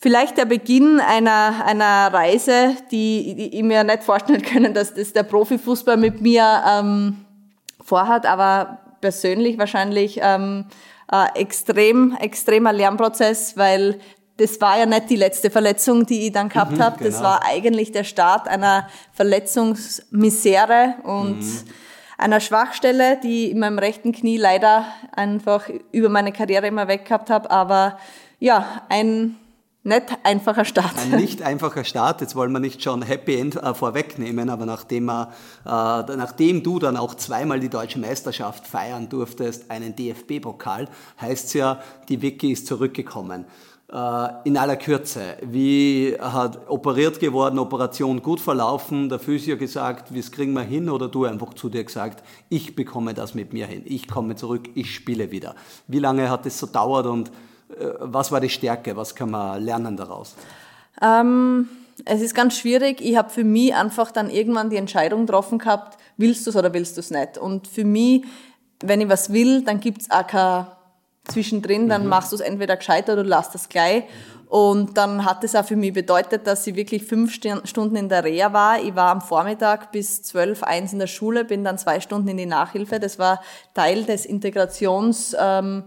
[0.00, 5.12] vielleicht der Beginn einer, einer Reise, die, die ich mir nicht vorstellen können, dass das
[5.12, 7.24] der Profifußball mit mir ähm,
[7.84, 10.66] vorhat, aber persönlich wahrscheinlich ähm,
[11.10, 13.98] äh, extrem, extremer Lernprozess, weil
[14.36, 17.04] das war ja nicht die letzte Verletzung, die ich dann gehabt Mhm, habe.
[17.04, 17.28] Das genau.
[17.30, 21.64] war eigentlich der Start einer Verletzungsmisere und Mhm.
[22.18, 27.30] Einer Schwachstelle, die in meinem rechten Knie leider einfach über meine Karriere immer weg gehabt
[27.30, 27.50] habe.
[27.50, 27.96] Aber
[28.40, 29.36] ja, ein
[29.84, 30.92] nicht einfacher Start.
[30.98, 32.20] Ein nicht einfacher Start.
[32.20, 35.26] Jetzt wollen wir nicht schon Happy End äh, vorwegnehmen, aber nachdem, äh,
[35.64, 40.88] nachdem du dann auch zweimal die deutsche Meisterschaft feiern durftest, einen DFB-Pokal,
[41.20, 43.46] heißt es ja, die Vicky ist zurückgekommen.
[43.90, 50.18] Äh, in aller Kürze, wie hat operiert geworden, Operation gut verlaufen, der Physio gesagt, wie
[50.18, 53.66] es kriegen wir hin oder du einfach zu dir gesagt, ich bekomme das mit mir
[53.66, 55.54] hin, ich komme zurück, ich spiele wieder.
[55.86, 57.28] Wie lange hat es so dauert und
[57.78, 60.34] äh, was war die Stärke, was kann man lernen daraus?
[61.00, 61.68] Ähm,
[62.04, 63.00] es ist ganz schwierig.
[63.00, 66.74] Ich habe für mich einfach dann irgendwann die Entscheidung getroffen gehabt, willst du es oder
[66.74, 67.38] willst du es nicht.
[67.38, 68.22] Und für mich,
[68.84, 70.66] wenn ich was will, dann gibt's auch kein
[71.28, 74.04] zwischendrin, dann machst du es entweder gescheit oder du lässt es gleich.
[74.48, 78.24] Und dann hat es auch für mich bedeutet, dass ich wirklich fünf Stunden in der
[78.24, 78.80] Reha war.
[78.80, 82.38] Ich war am Vormittag bis zwölf, eins in der Schule, bin dann zwei Stunden in
[82.38, 82.98] die Nachhilfe.
[82.98, 83.42] Das war
[83.74, 85.36] Teil des Integrations...
[85.38, 85.84] Ähm,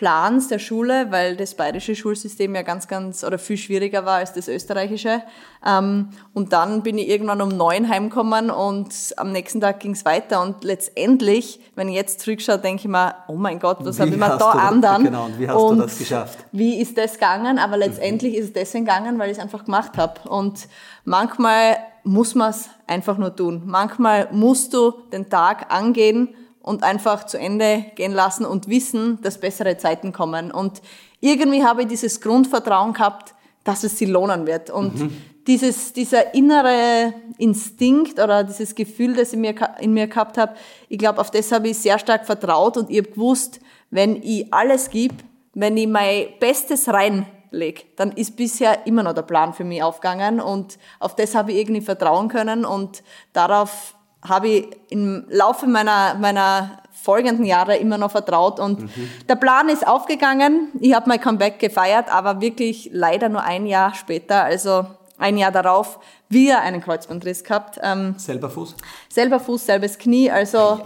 [0.00, 4.32] Plans der Schule, weil das bayerische Schulsystem ja ganz, ganz oder viel schwieriger war als
[4.32, 5.22] das österreichische.
[5.62, 10.06] Ähm, und dann bin ich irgendwann um neun heimgekommen und am nächsten Tag ging es
[10.06, 10.40] weiter.
[10.40, 14.16] Und letztendlich, wenn ich jetzt zurückschaue, denke ich mir, oh mein Gott, was habe ich
[14.16, 15.04] mir da anderen?
[15.04, 16.38] genau, und wie hast du das geschafft?
[16.50, 17.58] Wie ist das gegangen?
[17.58, 20.26] Aber letztendlich ist es deswegen gegangen, weil ich es einfach gemacht habe.
[20.30, 20.66] Und
[21.04, 23.64] manchmal muss man es einfach nur tun.
[23.66, 26.30] Manchmal musst du den Tag angehen
[26.62, 30.50] und einfach zu Ende gehen lassen und wissen, dass bessere Zeiten kommen.
[30.50, 30.82] Und
[31.20, 34.70] irgendwie habe ich dieses Grundvertrauen gehabt, dass es sich lohnen wird.
[34.70, 35.10] Und
[35.46, 40.54] dieses, dieser innere Instinkt oder dieses Gefühl, das ich mir, in mir gehabt habe,
[40.88, 44.52] ich glaube, auf das habe ich sehr stark vertraut und ich habe gewusst, wenn ich
[44.52, 45.16] alles gebe,
[45.54, 50.40] wenn ich mein Bestes reinlege, dann ist bisher immer noch der Plan für mich aufgegangen
[50.40, 53.94] und auf das habe ich irgendwie vertrauen können und darauf
[54.26, 58.90] habe ich im Laufe meiner, meiner folgenden Jahre immer noch vertraut und
[59.28, 60.68] der Plan ist aufgegangen.
[60.80, 64.84] Ich habe mein Comeback gefeiert, aber wirklich leider nur ein Jahr später, also
[65.16, 67.78] ein Jahr darauf, wieder einen Kreuzbandriss gehabt.
[67.82, 68.74] Ähm, Selber Fuß?
[69.08, 70.30] selber Fuß, selbes Knie.
[70.30, 70.80] Also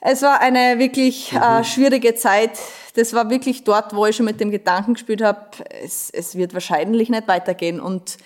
[0.00, 2.52] es war eine wirklich äh, schwierige Zeit.
[2.94, 5.46] Das war wirklich dort, wo ich schon mit dem Gedanken gespielt habe,
[5.82, 7.80] es, es wird wahrscheinlich nicht weitergehen.
[7.80, 8.18] Und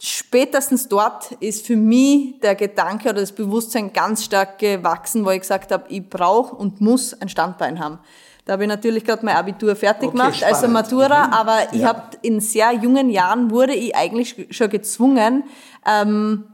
[0.00, 5.40] spätestens dort ist für mich der Gedanke oder das Bewusstsein ganz stark gewachsen, wo ich
[5.40, 7.98] gesagt habe, ich brauche und muss ein Standbein haben.
[8.44, 10.72] Da habe ich natürlich gerade mein Abitur fertig Okay, gemacht, also spannend.
[10.74, 11.32] Matura, Mhm.
[11.32, 11.88] aber ich Ja.
[11.88, 15.44] habe in sehr jungen Jahren wurde ich eigentlich schon gezwungen,
[15.84, 16.44] ähm,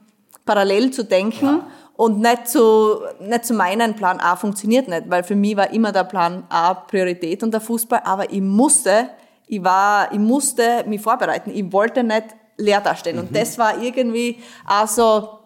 [0.47, 1.61] parallel zu denken
[1.97, 5.93] und nicht zu, nicht zu meinen, Plan A funktioniert nicht, weil für mich war immer
[5.93, 9.11] der Plan A Priorität und der Fußball, aber ich musste,
[9.47, 12.25] ich war, ich musste mich vorbereiten, ich wollte nicht
[12.57, 15.38] leer dastehen und das war irgendwie also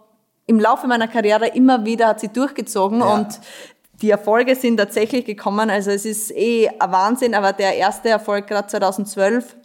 [0.47, 3.15] im Laufe meiner Karriere immer wieder hat sie durchgezogen Ja.
[3.15, 3.41] und
[4.03, 5.71] die Erfolge sind tatsächlich gekommen.
[5.71, 9.57] Also es ist eh ein Wahnsinn, aber der erste Erfolg gerade 2012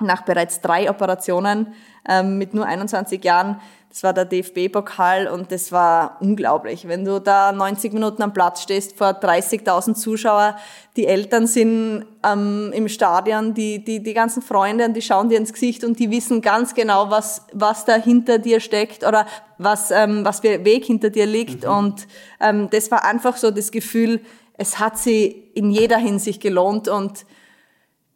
[0.00, 1.74] nach bereits drei Operationen
[2.08, 3.60] ähm, mit nur 21 Jahren.
[3.94, 6.88] Das war der DFB-Pokal und das war unglaublich.
[6.88, 10.56] Wenn du da 90 Minuten am Platz stehst vor 30.000 Zuschauer,
[10.96, 15.38] die Eltern sind ähm, im Stadion, die, die, die ganzen Freunde, und die schauen dir
[15.38, 19.28] ins Gesicht und die wissen ganz genau, was, was da hinter dir steckt oder
[19.58, 21.64] was, ähm, was für Weg hinter dir liegt.
[21.64, 22.08] Und
[22.40, 24.22] ähm, das war einfach so das Gefühl,
[24.54, 27.24] es hat sie in jeder Hinsicht gelohnt und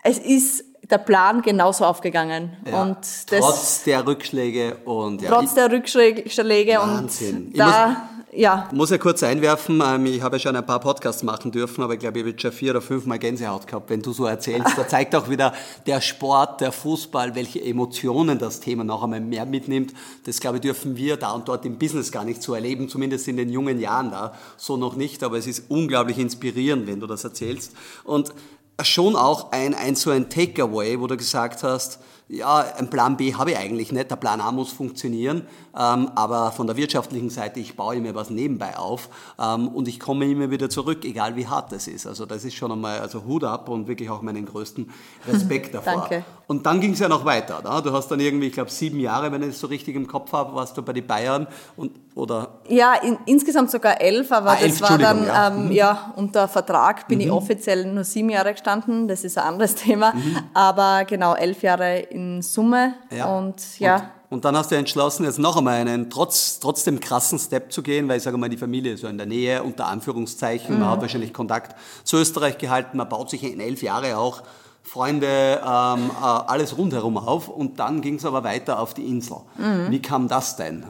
[0.02, 2.57] es ist der Plan genauso aufgegangen.
[2.66, 2.83] Ja.
[2.83, 7.37] Und das, Trotz der Rückschläge und ja, trotz der Rückschläge Wahnsinn.
[7.37, 10.81] und Ich da, ja, muss ja kurz einwerfen, ähm, ich habe ja schon ein paar
[10.81, 13.66] Podcasts machen dürfen, aber ich glaube, ich habe jetzt schon vier oder fünf Mal Gänsehaut
[13.66, 14.77] gehabt, wenn du so erzählst.
[14.77, 15.53] Da zeigt auch wieder
[15.87, 19.92] der Sport, der Fußball, welche Emotionen das Thema noch einmal mehr mitnimmt.
[20.24, 23.29] Das, glaube ich, dürfen wir da und dort im Business gar nicht so erleben, zumindest
[23.29, 24.35] in den jungen Jahren da.
[24.57, 27.72] So noch nicht, aber es ist unglaublich inspirierend, wenn du das erzählst.
[28.05, 28.33] Und
[28.82, 33.34] schon auch ein, ein so ein Takeaway, wo du gesagt hast, ja, ein Plan B
[33.34, 35.46] habe ich eigentlich nicht, der Plan A muss funktionieren,
[35.82, 40.24] aber von der wirtschaftlichen Seite, ich baue mir was nebenbei auf ähm, und ich komme
[40.30, 42.06] immer wieder zurück, egal wie hart das ist.
[42.06, 44.90] Also das ist schon einmal, also Hut ab und wirklich auch meinen größten
[45.28, 45.92] Respekt davor.
[46.08, 46.24] Danke.
[46.48, 47.60] Und dann ging es ja noch weiter.
[47.62, 47.82] Ne?
[47.82, 50.32] Du hast dann irgendwie, ich glaube, sieben Jahre, wenn ich es so richtig im Kopf
[50.32, 54.54] habe, warst du bei den Bayern und oder ja in, insgesamt sogar elf, aber Ah,
[54.54, 55.50] das elf, war dann, ja.
[55.50, 55.66] Mhm.
[55.66, 59.74] ähm, ja, unter Vertrag bin ich offiziell nur sieben Jahre gestanden, das ist ein anderes
[59.76, 60.12] Thema,
[60.54, 63.38] aber genau, elf Jahre in Summe Ja.
[63.38, 63.96] und ja.
[63.96, 67.82] Und, und dann hast du entschlossen, jetzt noch einmal einen trotz, trotzdem krassen Step zu
[67.82, 70.78] gehen, weil ich sage mal, die Familie ist so in der Nähe, unter Anführungszeichen.
[70.78, 72.98] Man hat wahrscheinlich Kontakt zu Österreich gehalten.
[72.98, 74.42] Man baut sich in elf Jahre auch
[74.82, 79.38] Freunde, ähm, äh, alles rundherum auf und dann ging es aber weiter auf die Insel.
[79.56, 79.90] Mhm.
[79.90, 80.84] Wie kam das denn?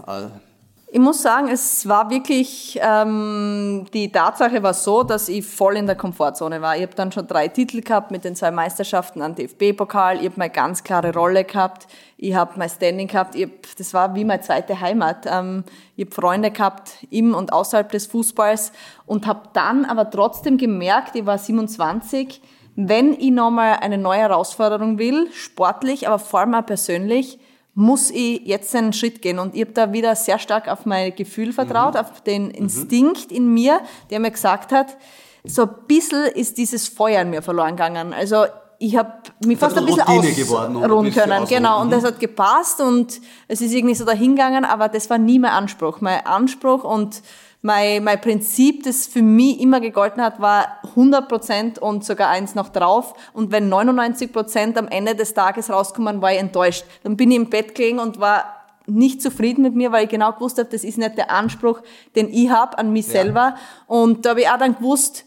[0.90, 5.84] Ich muss sagen, es war wirklich, ähm, die Tatsache war so, dass ich voll in
[5.84, 6.76] der Komfortzone war.
[6.76, 10.16] Ich habe dann schon drei Titel gehabt mit den zwei Meisterschaften an DFB-Pokal.
[10.16, 11.88] Ich habe meine ganz klare Rolle gehabt.
[12.16, 13.34] Ich habe mein Standing gehabt.
[13.34, 15.26] Ich hab, das war wie meine zweite Heimat.
[15.26, 18.72] Ähm, ich habe Freunde gehabt im und außerhalb des Fußballs
[19.04, 22.40] und habe dann aber trotzdem gemerkt, ich war 27,
[22.76, 27.38] wenn ich nochmal eine neue Herausforderung will, sportlich, aber vor allem auch persönlich,
[27.78, 29.38] muss ich jetzt einen Schritt gehen.
[29.38, 32.00] Und ich habe da wieder sehr stark auf mein Gefühl vertraut, mhm.
[32.00, 33.36] auf den Instinkt mhm.
[33.36, 34.96] in mir, der mir gesagt hat,
[35.44, 38.12] so ein bisschen ist dieses Feuer in mir verloren gegangen.
[38.12, 38.46] Also
[38.80, 39.12] ich habe
[39.46, 41.44] mich fast ein bisschen ausruhen können.
[41.46, 45.38] Genau, und das hat gepasst und es ist irgendwie so dahingegangen, aber das war nie
[45.38, 46.00] mein Anspruch.
[46.00, 47.22] Mein Anspruch und
[47.60, 52.54] mein, mein Prinzip, das für mich immer gegolten hat, war 100 Prozent und sogar eins
[52.54, 53.14] noch drauf.
[53.32, 56.84] Und wenn 99 Prozent am Ende des Tages rauskommen, war ich enttäuscht.
[57.02, 58.44] Dann bin ich im Bett gelegen und war
[58.86, 61.80] nicht zufrieden mit mir, weil ich genau gewusst habe, das ist nicht der Anspruch,
[62.16, 63.12] den ich habe an mich ja.
[63.12, 63.56] selber.
[63.86, 65.24] Und da habe ich auch dann gewusst,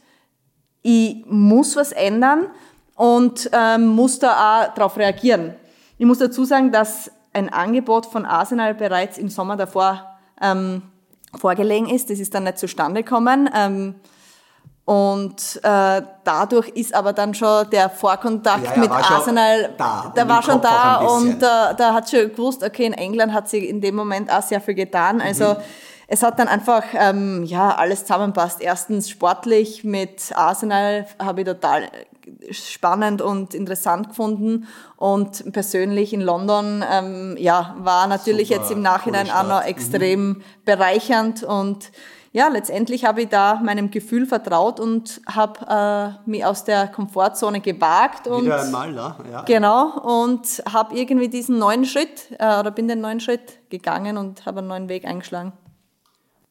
[0.81, 2.47] ich muss was ändern
[2.95, 5.55] und ähm, muss da auch darauf reagieren.
[5.97, 10.81] Ich muss dazu sagen, dass ein Angebot von Arsenal bereits im Sommer davor ähm,
[11.37, 12.09] vorgelegen ist.
[12.09, 13.49] Das ist dann nicht zustande gekommen.
[13.55, 13.95] Ähm,
[14.85, 20.27] und äh, dadurch ist aber dann schon der Vorkontakt ja, ja, mit Arsenal, da, der
[20.27, 23.79] war schon da und äh, da hat schon gewusst, okay, in England hat sie in
[23.79, 25.21] dem Moment auch sehr viel getan.
[25.21, 25.57] Also mhm.
[26.07, 28.59] es hat dann einfach ähm, ja alles zusammenpasst.
[28.59, 31.83] Erstens sportlich mit Arsenal habe ich total
[32.51, 34.67] spannend und interessant gefunden
[34.97, 40.27] und persönlich in London ähm, ja war natürlich Super, jetzt im Nachhinein auch noch extrem
[40.27, 40.43] mhm.
[40.65, 41.91] bereichernd und
[42.33, 47.59] ja, letztendlich habe ich da meinem Gefühl vertraut und habe äh, mich aus der Komfortzone
[47.59, 48.25] gewagt.
[48.25, 49.17] Und, Wieder einmal, ja.
[49.29, 49.41] ja.
[49.41, 54.45] Genau, und habe irgendwie diesen neuen Schritt äh, oder bin den neuen Schritt gegangen und
[54.45, 55.51] habe einen neuen Weg eingeschlagen.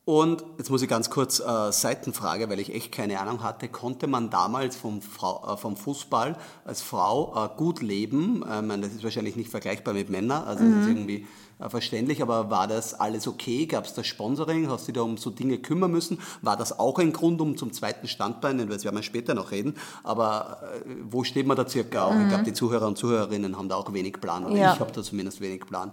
[0.06, 3.68] Und jetzt muss ich ganz kurz äh, Seitenfrage, weil ich echt keine Ahnung hatte.
[3.68, 8.42] Konnte man damals vom, Frau, äh, vom Fußball als Frau äh, gut leben?
[8.42, 10.70] Äh, meine, das ist wahrscheinlich nicht vergleichbar mit Männern, also mhm.
[10.70, 10.96] das ist mhm.
[10.96, 11.26] irgendwie
[11.60, 13.66] äh, verständlich, aber war das alles okay?
[13.66, 14.70] Gab es da Sponsoring?
[14.70, 16.18] Hast du dich da um so Dinge kümmern müssen?
[16.40, 19.74] War das auch ein Grund, um zum zweiten Standbein, das werden wir später noch reden,
[20.02, 22.14] aber äh, wo steht man da circa auch?
[22.14, 22.22] Mhm.
[22.22, 24.72] Ich glaube, die Zuhörer und Zuhörerinnen haben da auch wenig Plan, oder ja.
[24.72, 25.92] ich habe da zumindest wenig Plan.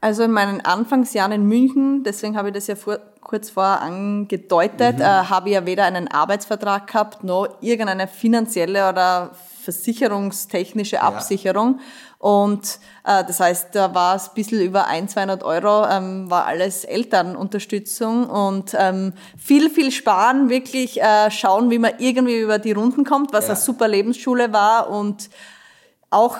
[0.00, 4.96] Also in meinen Anfangsjahren in München, deswegen habe ich das ja vor, kurz vorher angedeutet,
[4.96, 5.02] mhm.
[5.02, 9.32] äh, habe ich ja weder einen Arbeitsvertrag gehabt, noch irgendeine finanzielle oder
[9.62, 11.78] versicherungstechnische Absicherung.
[11.78, 11.84] Ja.
[12.18, 16.46] Und äh, das heißt, da war es ein bisschen über ein, 200 Euro, ähm, war
[16.46, 22.72] alles Elternunterstützung und ähm, viel, viel sparen, wirklich äh, schauen, wie man irgendwie über die
[22.72, 23.54] Runden kommt, was ja.
[23.54, 25.28] eine super Lebensschule war und
[26.10, 26.38] auch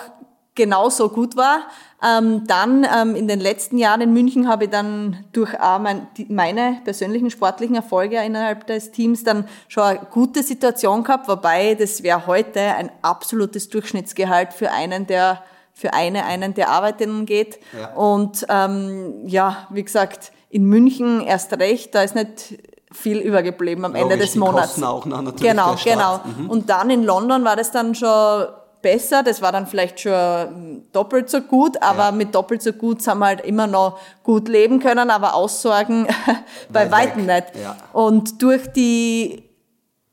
[0.59, 1.61] genauso gut war.
[2.03, 6.07] Ähm, dann ähm, in den letzten Jahren in München habe ich dann durch äh, mein,
[6.17, 11.75] die, meine persönlichen sportlichen Erfolge innerhalb des Teams dann schon eine gute Situation gehabt, wobei
[11.75, 15.43] das wäre heute ein absolutes Durchschnittsgehalt für einen, der
[15.73, 17.59] für eine, einen, der arbeiten geht.
[17.77, 17.93] Ja.
[17.93, 22.59] Und ähm, ja, wie gesagt, in München erst recht, da ist nicht
[22.91, 24.67] viel übergeblieben am Logisch, Ende des Monats.
[24.67, 26.21] Kosten auch noch natürlich genau, genau.
[26.25, 26.49] Mhm.
[26.49, 28.47] Und dann in London war das dann schon
[28.81, 29.23] besser.
[29.23, 32.11] Das war dann vielleicht schon doppelt so gut, aber ja.
[32.11, 36.07] mit doppelt so gut haben wir halt immer noch gut leben können, aber Aussorgen
[36.69, 37.47] bei weitem nicht.
[37.61, 37.75] Ja.
[37.93, 39.49] Und durch die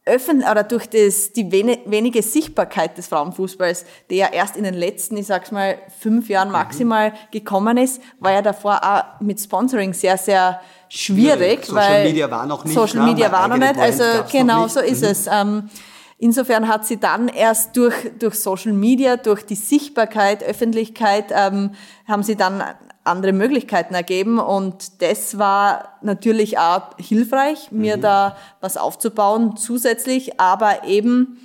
[0.08, 5.16] Öffn oder durch das, die wenige Sichtbarkeit des Frauenfußballs, der ja erst in den letzten,
[5.16, 7.14] ich sag's mal, fünf Jahren maximal mhm.
[7.32, 11.66] gekommen ist, war ja davor auch mit Sponsoring sehr, sehr schwierig.
[11.66, 12.74] Social weil Media war noch nicht.
[12.74, 15.08] Social Media war noch nicht, also genau so ist mhm.
[15.08, 15.26] es.
[15.26, 15.70] Ähm,
[16.18, 21.72] Insofern hat sie dann erst durch, durch Social Media, durch die Sichtbarkeit, Öffentlichkeit, ähm,
[22.06, 22.62] haben sie dann
[23.04, 28.02] andere Möglichkeiten ergeben und das war natürlich auch hilfreich, mir mhm.
[28.02, 31.38] da was aufzubauen zusätzlich, aber eben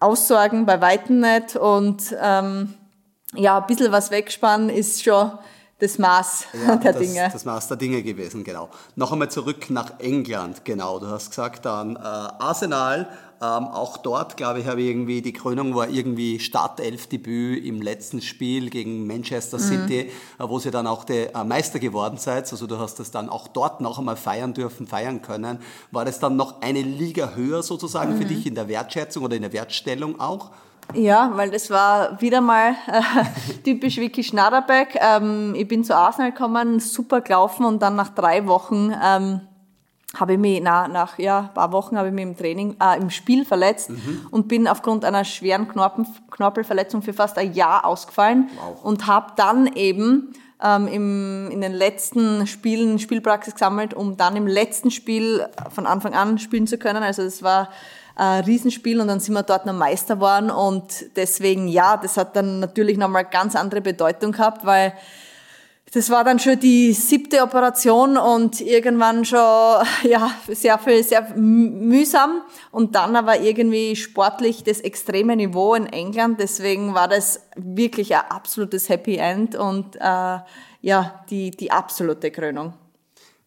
[0.00, 2.74] Aussorgen bei Weitem nicht und ähm,
[3.34, 5.32] ja, ein bisschen was wegspannen ist schon
[5.78, 7.30] das Maß ja, der das, Dinge.
[7.32, 8.70] Das Maß der Dinge gewesen, genau.
[8.96, 10.98] Noch einmal zurück nach England, genau.
[10.98, 13.08] Du hast gesagt, dann äh, Arsenal
[13.40, 18.20] ähm, auch dort, glaube ich, habe ich irgendwie, die Krönung war irgendwie Startelf-Debüt im letzten
[18.20, 19.62] Spiel gegen Manchester mhm.
[19.62, 20.48] City, mhm.
[20.48, 22.50] wo sie dann auch der äh, Meister geworden seid.
[22.50, 25.58] Also du hast das dann auch dort noch einmal feiern dürfen, feiern können.
[25.90, 28.18] War das dann noch eine Liga höher sozusagen mhm.
[28.18, 30.50] für dich in der Wertschätzung oder in der Wertstellung auch?
[30.92, 33.02] Ja, weil das war wieder mal äh,
[33.64, 34.98] typisch Vicky Schnaderbeck.
[35.00, 39.40] Ähm, ich bin zu Arsenal gekommen, super gelaufen und dann nach drei Wochen ähm,
[40.14, 42.98] habe ich mich na, nach ja, ein paar Wochen habe ich mich im Training, äh,
[42.98, 44.26] im Spiel verletzt mhm.
[44.30, 48.84] und bin aufgrund einer schweren Knorpel, Knorpelverletzung für fast ein Jahr ausgefallen wow.
[48.84, 54.46] und habe dann eben ähm, im, in den letzten Spielen Spielpraxis gesammelt, um dann im
[54.46, 57.02] letzten Spiel von Anfang an spielen zu können.
[57.02, 57.70] Also es war
[58.16, 62.36] ein Riesenspiel und dann sind wir dort noch Meister geworden und deswegen ja, das hat
[62.36, 64.94] dann natürlich nochmal ganz andere Bedeutung gehabt, weil
[65.94, 69.38] das war dann schon die siebte Operation und irgendwann schon,
[70.02, 76.40] ja, sehr viel, sehr mühsam und dann aber irgendwie sportlich das extreme Niveau in England.
[76.40, 80.38] Deswegen war das wirklich ein absolutes Happy End und äh,
[80.80, 82.74] ja, die, die absolute Krönung.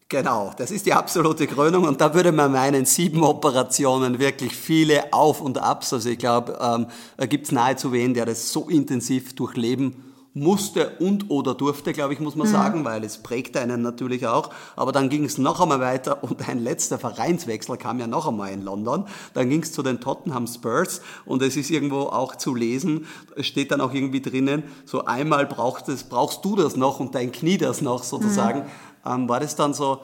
[0.08, 5.12] Genau, das ist die absolute Krönung und da würde man meinen, sieben Operationen, wirklich viele
[5.12, 5.92] Auf und Abs.
[5.92, 6.86] Also ich glaube, ähm,
[7.18, 10.07] da gibt es nahezu wen, der das so intensiv durchleben
[10.38, 12.52] musste und oder durfte, glaube ich, muss man mhm.
[12.52, 14.50] sagen, weil es prägt einen natürlich auch.
[14.76, 18.52] Aber dann ging es noch einmal weiter und ein letzter Vereinswechsel kam ja noch einmal
[18.52, 19.04] in London.
[19.34, 23.46] Dann ging es zu den Tottenham Spurs und es ist irgendwo auch zu lesen, es
[23.46, 27.32] steht dann auch irgendwie drinnen, so einmal braucht es, brauchst du das noch und dein
[27.32, 28.60] Knie das noch sozusagen.
[28.60, 28.66] Mhm.
[29.06, 30.00] Ähm, war das dann so,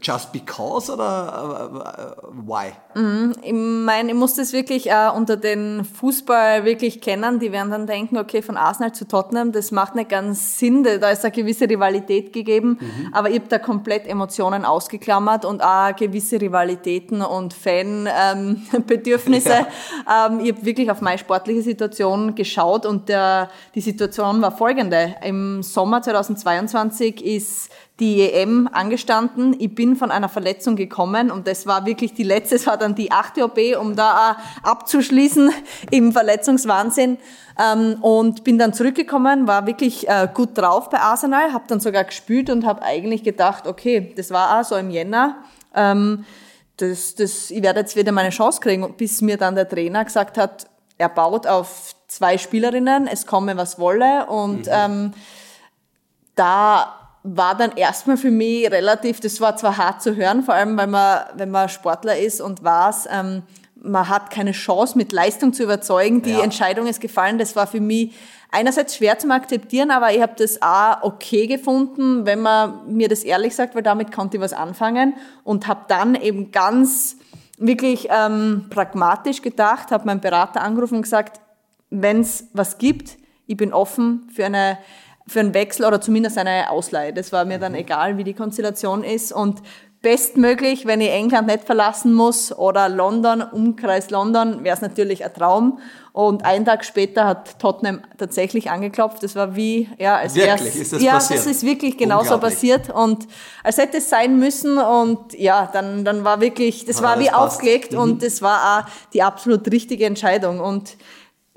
[0.00, 2.72] just because oder uh, why?
[2.94, 7.38] Mhm, ich meine, ich muss das wirklich äh, unter den Fußball wirklich kennen.
[7.38, 10.82] Die werden dann denken, okay, von Arsenal zu Tottenham, das macht nicht ganz Sinn.
[10.82, 12.78] Da ist eine gewisse Rivalität gegeben.
[12.80, 13.12] Mhm.
[13.12, 19.50] Aber ich habe da komplett Emotionen ausgeklammert und auch gewisse Rivalitäten und Fanbedürfnisse.
[19.50, 19.66] Ähm,
[20.06, 20.26] ja.
[20.28, 25.16] ähm, ich habe wirklich auf meine sportliche Situation geschaut und der, die Situation war folgende.
[25.22, 27.70] Im Sommer 2022 ist
[28.02, 29.54] die EM angestanden.
[29.60, 32.96] Ich bin von einer Verletzung gekommen und das war wirklich die letzte, es war dann
[32.96, 35.52] die achte OP, um da abzuschließen
[35.92, 37.18] im Verletzungswahnsinn.
[37.60, 42.02] Ähm, und bin dann zurückgekommen, war wirklich äh, gut drauf bei Arsenal, habe dann sogar
[42.02, 45.36] gespielt und habe eigentlich gedacht, okay, das war auch so im Jänner.
[45.72, 46.24] Ähm,
[46.78, 50.38] das, das, ich werde jetzt wieder meine Chance kriegen, bis mir dann der Trainer gesagt
[50.38, 50.66] hat,
[50.98, 54.72] er baut auf zwei Spielerinnen, es komme was wolle und mhm.
[54.72, 55.12] ähm,
[56.34, 60.76] da war dann erstmal für mich relativ, das war zwar hart zu hören, vor allem
[60.76, 63.42] weil man, wenn man Sportler ist und weiß, ähm,
[63.76, 66.42] man hat keine Chance mit Leistung zu überzeugen, die ja.
[66.42, 68.12] Entscheidung ist gefallen, das war für mich
[68.50, 73.24] einerseits schwer zum Akzeptieren, aber ich habe das auch okay gefunden, wenn man mir das
[73.24, 77.16] ehrlich sagt, weil damit konnte ich was anfangen und habe dann eben ganz
[77.56, 81.40] wirklich ähm, pragmatisch gedacht, habe meinen Berater angerufen und gesagt,
[81.90, 84.78] wenn es was gibt, ich bin offen für eine
[85.26, 87.12] für einen Wechsel oder zumindest eine Ausleihe.
[87.12, 87.78] Das war mir dann mhm.
[87.78, 89.32] egal, wie die Konstellation ist.
[89.32, 89.62] Und
[90.02, 95.32] bestmöglich, wenn ich England nicht verlassen muss oder London, Umkreis London, wäre es natürlich ein
[95.32, 95.78] Traum.
[96.12, 99.22] Und einen Tag später hat Tottenham tatsächlich angeklopft.
[99.22, 100.90] Das war wie, ja, als wäre es.
[101.00, 101.40] Ja, passiert?
[101.40, 102.90] das ist wirklich genauso passiert.
[102.90, 103.26] Und
[103.62, 104.76] als hätte es sein müssen.
[104.76, 107.98] Und ja, dann, dann war wirklich, das war wie aufgelegt mhm.
[107.98, 110.60] und das war auch die absolut richtige Entscheidung.
[110.60, 110.96] Und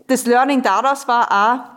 [0.08, 1.75] das Learning daraus war auch,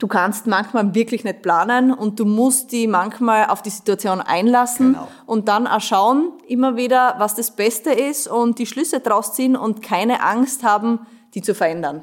[0.00, 4.94] Du kannst manchmal wirklich nicht planen und du musst die manchmal auf die Situation einlassen
[4.94, 5.08] genau.
[5.26, 9.56] und dann auch schauen, immer wieder, was das Beste ist und die Schlüsse draus ziehen
[9.56, 11.00] und keine Angst haben,
[11.34, 12.02] die zu verändern.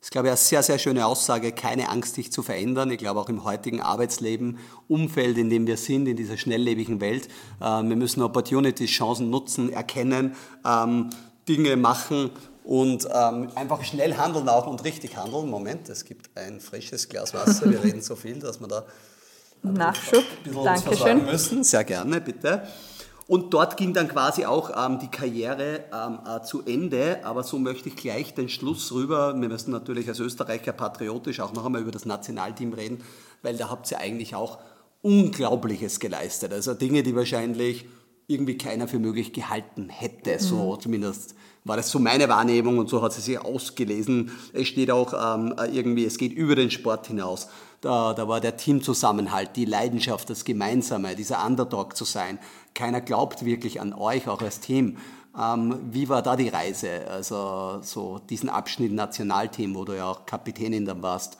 [0.00, 2.90] Das ist, glaube ich, eine sehr, sehr schöne Aussage, keine Angst, dich zu verändern.
[2.90, 7.28] Ich glaube auch im heutigen Arbeitsleben, Umfeld, in dem wir sind, in dieser schnelllebigen Welt,
[7.60, 11.10] äh, wir müssen Opportunities, Chancen nutzen, erkennen, ähm,
[11.46, 12.30] Dinge machen
[12.64, 15.48] und ähm, einfach schnell handeln auch und richtig handeln.
[15.48, 17.70] Moment, es gibt ein frisches Glas Wasser.
[17.70, 18.84] Wir reden so viel, dass wir da
[19.62, 20.24] Nachschub.
[20.52, 21.24] Dankeschön.
[21.24, 21.64] müssen.
[21.64, 22.62] Sehr gerne, bitte.
[23.26, 27.58] Und dort ging dann quasi auch ähm, die Karriere ähm, äh, zu Ende, aber so
[27.58, 29.34] möchte ich gleich den Schluss rüber.
[29.34, 33.02] Wir müssen natürlich als Österreicher patriotisch auch noch einmal über das Nationalteam reden,
[33.42, 34.58] weil da habt ihr eigentlich auch
[35.00, 36.52] Unglaubliches geleistet.
[36.52, 37.86] Also Dinge, die wahrscheinlich
[38.26, 40.80] irgendwie keiner für möglich gehalten hätte, so mhm.
[40.80, 44.30] zumindest war das so meine Wahrnehmung und so hat sie sich ausgelesen.
[44.52, 47.48] Es steht auch ähm, irgendwie, es geht über den Sport hinaus.
[47.80, 52.38] Da, da war der Teamzusammenhalt, die Leidenschaft, das Gemeinsame, dieser Underdog zu sein.
[52.74, 54.98] Keiner glaubt wirklich an euch, auch als Team.
[55.38, 57.08] Ähm, wie war da die Reise?
[57.10, 61.38] Also so diesen Abschnitt Nationalteam, wo du ja auch Kapitänin dann warst.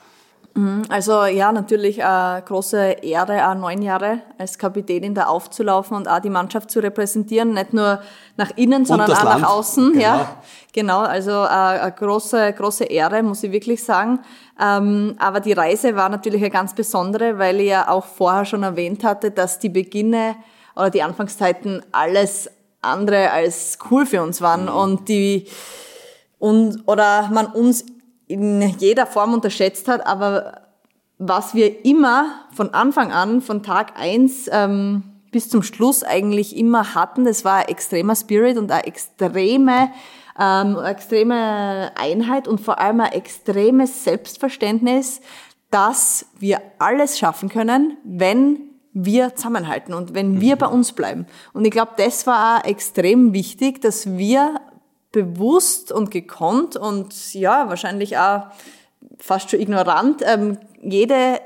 [0.56, 6.08] Mhm, also ja, natürlich eine große Ehre, auch neun Jahre als Kapitänin da aufzulaufen und
[6.08, 8.00] auch die Mannschaft zu repräsentieren, nicht nur
[8.36, 9.42] nach innen, sondern auch Land.
[9.42, 9.92] nach außen.
[9.92, 10.04] Genau.
[10.04, 10.36] Ja,
[10.72, 11.00] genau.
[11.00, 14.20] Also äh, eine große, große Ehre, muss ich wirklich sagen.
[14.60, 18.62] Ähm, aber die Reise war natürlich eine ganz besondere, weil ich ja auch vorher schon
[18.62, 20.36] erwähnt hatte, dass die Beginne
[20.76, 22.48] oder die Anfangszeiten alles
[22.80, 24.76] andere als cool für uns waren mhm.
[24.76, 25.48] und die
[26.38, 27.84] und oder man uns
[28.26, 30.62] in jeder Form unterschätzt hat, aber
[31.18, 35.02] was wir immer von Anfang an, von Tag eins ähm,
[35.34, 37.24] bis zum Schluss eigentlich immer hatten.
[37.24, 39.90] Das war ein extremer Spirit und eine extreme,
[40.38, 45.20] ähm, eine extreme Einheit und vor allem ein extremes Selbstverständnis,
[45.72, 48.60] dass wir alles schaffen können, wenn
[48.92, 50.58] wir zusammenhalten und wenn wir mhm.
[50.60, 51.26] bei uns bleiben.
[51.52, 54.60] Und ich glaube, das war extrem wichtig, dass wir
[55.14, 58.48] bewusst und gekonnt und ja, wahrscheinlich auch
[59.18, 61.38] fast schon ignorant ähm, jede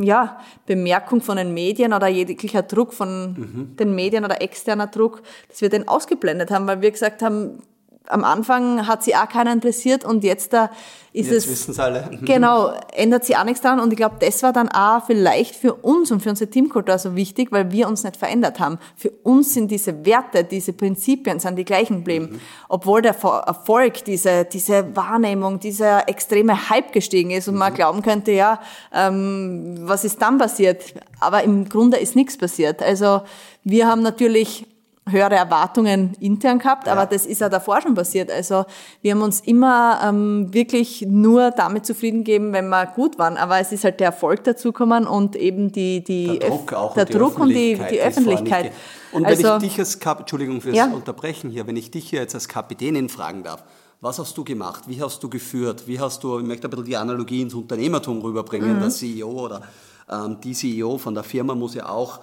[0.00, 3.76] ja, Bemerkung von den Medien oder jeglicher Druck von mhm.
[3.76, 7.62] den Medien oder externer Druck, dass wir den ausgeblendet haben, weil wir gesagt haben,
[8.10, 10.70] am Anfang hat sie auch keiner interessiert und jetzt da
[11.12, 11.50] ist jetzt es.
[11.50, 12.08] wissen es alle.
[12.22, 15.74] Genau, ändert sich auch nichts dran und ich glaube, das war dann auch vielleicht für
[15.74, 18.78] uns und für unsere Teamkultur so wichtig, weil wir uns nicht verändert haben.
[18.96, 22.28] Für uns sind diese Werte, diese Prinzipien sind die gleichen geblieben.
[22.32, 22.40] Mhm.
[22.68, 27.60] Obwohl der Erfolg, diese, diese Wahrnehmung, dieser extreme Hype gestiegen ist und mhm.
[27.60, 28.60] man glauben könnte, ja,
[28.94, 30.94] ähm, was ist dann passiert?
[31.18, 32.82] Aber im Grunde ist nichts passiert.
[32.82, 33.22] Also
[33.64, 34.66] wir haben natürlich
[35.10, 36.92] höhere Erwartungen intern gehabt, ja.
[36.92, 38.30] aber das ist ja davor schon passiert.
[38.30, 38.64] Also
[39.02, 43.36] wir haben uns immer ähm, wirklich nur damit zufrieden gegeben, wenn wir gut waren.
[43.36, 47.06] Aber es ist halt der Erfolg dazugekommen und eben die, die der Druck, auch der
[47.06, 48.72] und Druck und die, die Öffentlichkeit.
[49.12, 50.86] Und wenn also, ich dich als Kap Entschuldigung fürs ja.
[50.86, 53.64] Unterbrechen hier, wenn ich dich hier jetzt als Kapitänin fragen darf,
[54.00, 54.84] was hast du gemacht?
[54.86, 55.86] Wie hast du geführt?
[55.86, 58.80] Wie hast du, ich möchte ein bisschen die Analogie ins Unternehmertum rüberbringen, mhm.
[58.80, 59.62] der CEO oder
[60.10, 62.20] ähm, die CEO von der Firma muss ja auch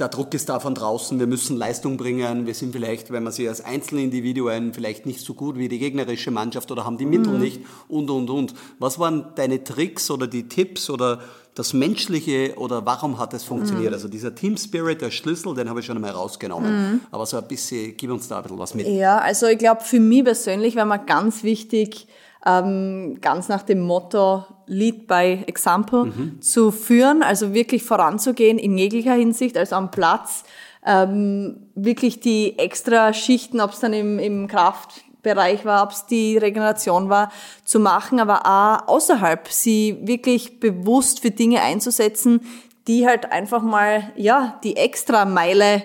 [0.00, 3.32] der Druck ist da von draußen, wir müssen Leistung bringen, wir sind vielleicht, wenn man
[3.32, 7.34] sie als Einzelindividuen vielleicht nicht so gut wie die gegnerische Mannschaft oder haben die Mittel
[7.34, 7.40] mhm.
[7.40, 8.54] nicht und, und, und.
[8.78, 11.20] Was waren deine Tricks oder die Tipps oder
[11.54, 13.90] das Menschliche oder warum hat es funktioniert?
[13.90, 13.94] Mhm.
[13.94, 16.92] Also dieser Team Spirit, der Schlüssel, den habe ich schon einmal rausgenommen.
[16.92, 17.00] Mhm.
[17.10, 18.86] Aber so ein bisschen, gib uns da ein bisschen was mit.
[18.86, 22.06] Ja, also ich glaube, für mich persönlich war mir ganz wichtig,
[22.42, 26.40] ganz nach dem Motto Lead by Example mhm.
[26.40, 30.44] zu führen, also wirklich voranzugehen in jeglicher Hinsicht, also am Platz,
[30.86, 36.38] ähm, wirklich die extra Schichten, ob es dann im, im Kraftbereich war, ob es die
[36.38, 37.30] Regeneration war,
[37.64, 42.40] zu machen, aber auch außerhalb, sie wirklich bewusst für Dinge einzusetzen,
[42.86, 45.82] die halt einfach mal, ja, die extra Meile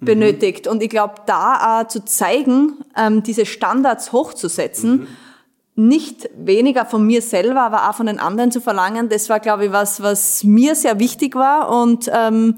[0.00, 0.04] mhm.
[0.04, 0.66] benötigt.
[0.66, 5.06] Und ich glaube, da auch zu zeigen, ähm, diese Standards hochzusetzen, mhm
[5.74, 9.66] nicht weniger von mir selber, aber auch von den anderen zu verlangen, das war, glaube
[9.66, 12.56] ich, was, was mir sehr wichtig war und ähm,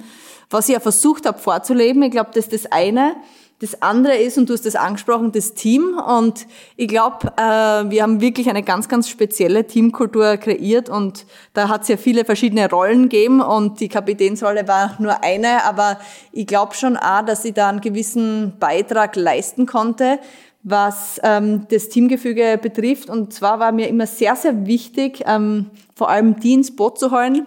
[0.50, 2.02] was ich ja versucht habe vorzuleben.
[2.02, 3.16] Ich glaube, das ist das eine.
[3.60, 5.96] Das andere ist, und du hast das angesprochen, das Team.
[5.96, 6.46] Und
[6.76, 10.88] ich glaube, äh, wir haben wirklich eine ganz, ganz spezielle Teamkultur kreiert.
[10.88, 13.40] Und da hat es ja viele verschiedene Rollen gegeben.
[13.40, 15.64] Und die Kapitänsrolle war nur eine.
[15.64, 15.98] Aber
[16.32, 20.18] ich glaube schon auch, dass ich da einen gewissen Beitrag leisten konnte,
[20.64, 23.10] was ähm, das Teamgefüge betrifft.
[23.10, 27.10] Und zwar war mir immer sehr, sehr wichtig, ähm, vor allem die ins Boot zu
[27.10, 27.46] holen,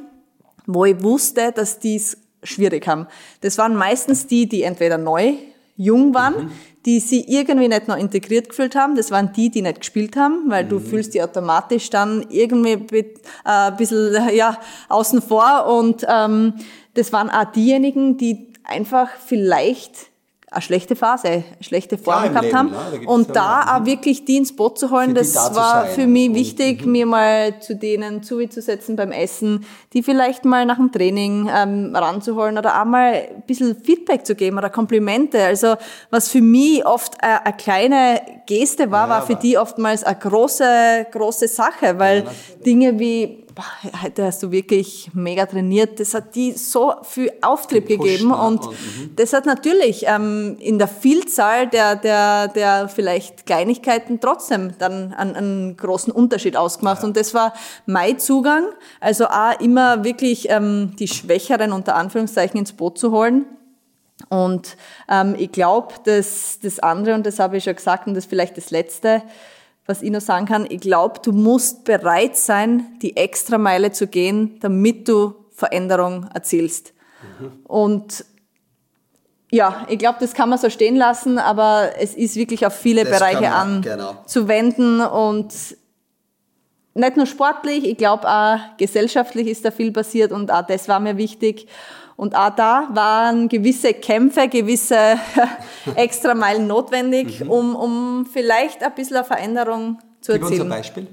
[0.67, 3.07] wo ich wusste, dass die es schwierig haben.
[3.41, 5.33] Das waren meistens die, die entweder neu,
[5.75, 6.51] jung waren, mhm.
[6.85, 8.95] die sie irgendwie nicht noch integriert gefühlt haben.
[8.95, 10.69] Das waren die, die nicht gespielt haben, weil mhm.
[10.69, 13.03] du fühlst die automatisch dann irgendwie äh,
[13.43, 14.59] ein bisschen ja,
[14.89, 15.65] außen vor.
[15.65, 16.53] Und ähm,
[16.93, 20.11] das waren auch diejenigen, die einfach vielleicht
[20.49, 22.69] eine schlechte Phase, eine schlechte Form gehabt Leben, haben.
[22.69, 23.01] Ne?
[23.03, 26.33] Da und da auch wirklich die ins Boot zu holen, das da war für mich
[26.33, 31.49] wichtig, und, mir mal zu denen zuzusetzen beim Essen, die vielleicht mal nach dem Training
[31.53, 35.43] ähm, ranzuholen oder auch mal ein bisschen Feedback zu geben oder Komplimente.
[35.43, 35.75] Also
[36.11, 40.17] was für mich oft eine, eine kleine Geste war, ja, war für die oftmals eine
[40.17, 42.31] große, große Sache, weil ja,
[42.65, 45.99] Dinge wie boah, heute hast du wirklich mega trainiert.
[45.99, 49.15] Das hat die so viel Auftrieb gegeben und, und mhm.
[49.15, 55.35] das hat natürlich ähm, in der Vielzahl der, der, der vielleicht Kleinigkeiten trotzdem dann einen,
[55.35, 57.01] einen großen Unterschied ausgemacht.
[57.01, 57.07] Ja.
[57.07, 57.53] Und das war
[57.87, 58.65] mein Zugang,
[58.99, 63.45] also auch immer wirklich ähm, die Schwächeren unter Anführungszeichen ins Boot zu holen.
[64.29, 64.77] Und
[65.09, 68.29] ähm, ich glaube, dass das andere, und das habe ich schon gesagt, und das ist
[68.29, 69.23] vielleicht das Letzte,
[69.87, 74.07] was ich noch sagen kann, ich glaube, du musst bereit sein, die extra Meile zu
[74.07, 76.93] gehen, damit du Veränderung erzielst.
[77.39, 77.51] Mhm.
[77.63, 78.25] Und
[79.49, 83.05] ja, ich glaube, das kann man so stehen lassen, aber es ist wirklich auf viele
[83.05, 85.29] das Bereiche anzuwenden genau.
[85.29, 85.53] und
[86.93, 90.99] nicht nur sportlich, ich glaube auch gesellschaftlich ist da viel passiert und auch das war
[90.99, 91.67] mir wichtig.
[92.17, 95.17] Und auch da waren gewisse Kämpfe, gewisse
[95.95, 97.51] Extrameilen notwendig, mhm.
[97.51, 100.51] um, um vielleicht ein bisschen eine Veränderung zu erzielen.
[100.51, 101.07] Gib uns ein Beispiel.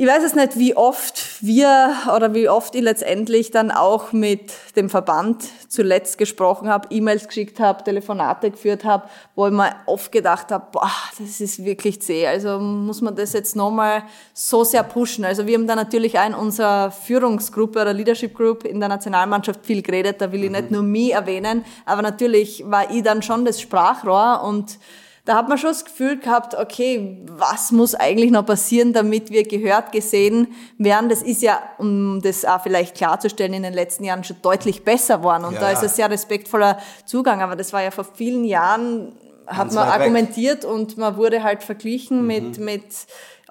[0.00, 4.50] Ich weiß es nicht, wie oft wir oder wie oft ich letztendlich dann auch mit
[4.74, 10.10] dem Verband zuletzt gesprochen habe, E-Mails geschickt habe, Telefonate geführt habe, wo ich mir oft
[10.10, 12.26] gedacht habe, boah, das ist wirklich zäh.
[12.26, 15.26] Also muss man das jetzt nochmal so sehr pushen.
[15.26, 19.66] Also wir haben da natürlich auch in unserer Führungsgruppe oder Leadership Group in der Nationalmannschaft
[19.66, 20.22] viel geredet.
[20.22, 24.44] Da will ich nicht nur mich erwähnen, aber natürlich war ich dann schon das Sprachrohr
[24.44, 24.78] und
[25.24, 29.44] da hat man schon das Gefühl gehabt, okay, was muss eigentlich noch passieren, damit wir
[29.44, 30.48] gehört, gesehen
[30.78, 31.08] werden.
[31.08, 35.22] Das ist ja, um das auch vielleicht klarzustellen, in den letzten Jahren schon deutlich besser
[35.22, 35.44] worden.
[35.44, 35.60] Und ja.
[35.60, 37.42] da ist ein sehr respektvoller Zugang.
[37.42, 39.12] Aber das war ja vor vielen Jahren,
[39.46, 40.70] hat man argumentiert weg.
[40.70, 42.26] und man wurde halt verglichen mhm.
[42.26, 42.84] mit, mit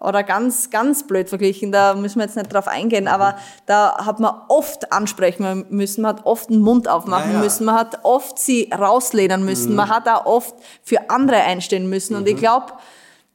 [0.02, 3.36] oder ganz, ganz blöd verglichen, da müssen wir jetzt nicht drauf eingehen, aber
[3.66, 7.43] da hat man oft ansprechen müssen, man hat oft den Mund aufmachen ja, ja.
[7.43, 9.76] müssen, man hat oft sie rauslehnen müssen, mhm.
[9.76, 12.39] man hat da oft für andere einstehen müssen und ich mhm.
[12.39, 12.74] glaube,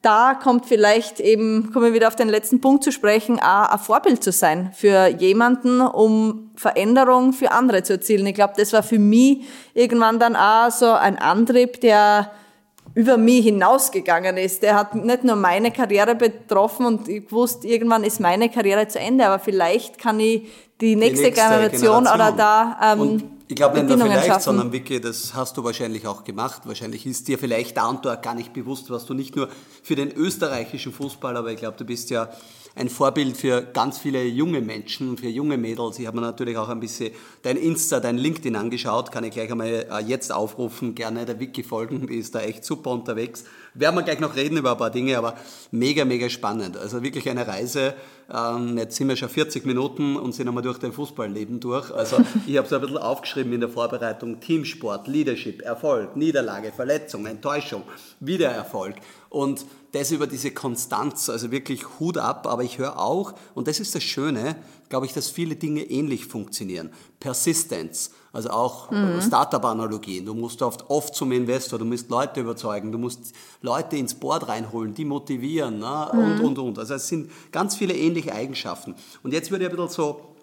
[0.05, 3.79] da kommt vielleicht eben, kommen wir wieder auf den letzten Punkt zu sprechen, auch ein
[3.79, 8.27] Vorbild zu sein für jemanden, um Veränderung für andere zu erzielen.
[8.27, 12.29] Ich glaube, das war für mich irgendwann dann auch so ein Antrieb, der
[12.95, 14.63] über mich hinausgegangen ist.
[14.63, 18.99] Der hat nicht nur meine Karriere betroffen und ich wusste, irgendwann ist meine Karriere zu
[18.99, 20.49] Ende, aber vielleicht kann ich
[20.81, 24.41] die nächste, die nächste Generation, Generation, oder da ähm, ich glaube nicht nur vielleicht, schaffen.
[24.41, 26.63] sondern Vicky, das hast du wahrscheinlich auch gemacht.
[26.65, 29.49] Wahrscheinlich ist dir vielleicht da und dort gar nicht bewusst, was du nicht nur
[29.83, 32.29] für den österreichischen Fußball, aber ich glaube, du bist ja
[32.75, 35.97] ein Vorbild für ganz viele junge Menschen, für junge Mädels.
[35.97, 37.11] Ich habe mir natürlich auch ein bisschen
[37.41, 41.63] dein Insta, dein LinkedIn angeschaut, kann ich gleich einmal äh, jetzt aufrufen, gerne der Wiki
[41.63, 43.45] folgen, die ist da echt super unterwegs.
[43.73, 45.35] Werden wir gleich noch reden über ein paar Dinge, aber
[45.71, 46.77] mega, mega spannend.
[46.77, 47.93] Also wirklich eine Reise.
[48.33, 51.91] Ähm, jetzt sind wir schon 40 Minuten und sind einmal durch dein Fußballleben durch.
[51.91, 52.17] Also
[52.47, 57.83] ich habe so ein bisschen aufgeschrieben in der Vorbereitung, Teamsport, Leadership, Erfolg, Niederlage, Verletzung, Enttäuschung,
[58.19, 58.95] Wiedererfolg.
[59.29, 59.65] Und
[59.95, 63.95] das über diese Konstanz, also wirklich Hut ab, aber ich höre auch, und das ist
[63.95, 64.57] das Schöne,
[64.89, 66.91] glaube ich, dass viele Dinge ähnlich funktionieren.
[67.19, 69.21] Persistence, also auch mhm.
[69.21, 70.25] Startup-Analogien.
[70.25, 74.47] Du musst oft, oft zum Investor, du musst Leute überzeugen, du musst Leute ins Board
[74.47, 76.09] reinholen, die motivieren ne?
[76.13, 76.19] mhm.
[76.19, 76.79] und, und, und.
[76.79, 78.95] Also es sind ganz viele ähnliche Eigenschaften.
[79.23, 80.35] Und jetzt würde ich ein bisschen so...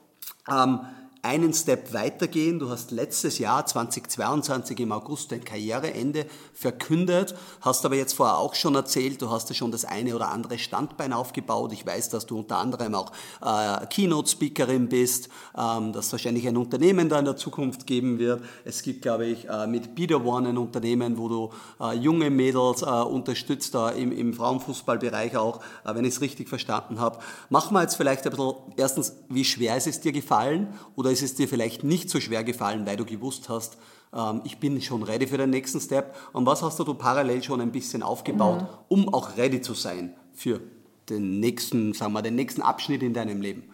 [0.51, 0.81] Ähm,
[1.25, 2.59] einen Step weitergehen.
[2.59, 8.57] Du hast letztes Jahr 2022 im August dein Karriereende verkündet, hast aber jetzt vorher auch
[8.57, 11.73] schon erzählt, du hast ja schon das eine oder andere Standbein aufgebaut.
[11.73, 16.57] Ich weiß, dass du unter anderem auch äh, Keynote-Speakerin bist, ähm, dass es wahrscheinlich ein
[16.57, 18.43] Unternehmen da in der Zukunft geben wird.
[18.65, 21.51] Es gibt, glaube ich, äh, mit Be One ein Unternehmen, wo du
[21.81, 26.49] äh, junge Mädels äh, unterstützt, da im, im Frauenfußballbereich auch, äh, wenn ich es richtig
[26.49, 27.21] verstanden habe.
[27.49, 31.23] Machen wir jetzt vielleicht ein bisschen, erstens, wie schwer ist es dir gefallen oder ist
[31.23, 33.77] es dir vielleicht nicht so schwer gefallen, weil du gewusst hast,
[34.15, 36.17] ähm, ich bin schon ready für den nächsten Step?
[36.33, 38.67] Und was hast du parallel schon ein bisschen aufgebaut, mhm.
[38.89, 40.61] um auch ready zu sein für
[41.09, 43.65] den nächsten, sagen wir, den nächsten Abschnitt in deinem Leben?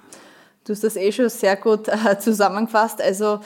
[0.64, 3.00] Du hast das eh schon sehr gut äh, zusammengefasst.
[3.00, 3.40] Also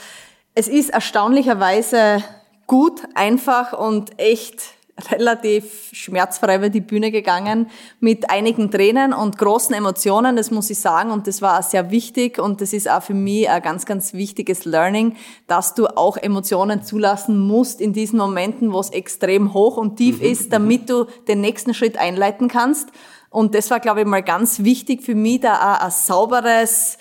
[0.55, 2.22] es ist erstaunlicherweise
[2.66, 4.62] gut, einfach und echt
[5.11, 7.70] relativ schmerzfrei über die Bühne gegangen
[8.01, 11.11] mit einigen Tränen und großen Emotionen, das muss ich sagen.
[11.11, 14.12] Und das war auch sehr wichtig und das ist auch für mich ein ganz, ganz
[14.12, 15.16] wichtiges Learning,
[15.47, 20.18] dass du auch Emotionen zulassen musst in diesen Momenten, wo es extrem hoch und tief
[20.18, 20.26] mhm.
[20.26, 22.90] ist, damit du den nächsten Schritt einleiten kannst.
[23.30, 26.99] Und das war, glaube ich, mal ganz wichtig für mich, da auch ein sauberes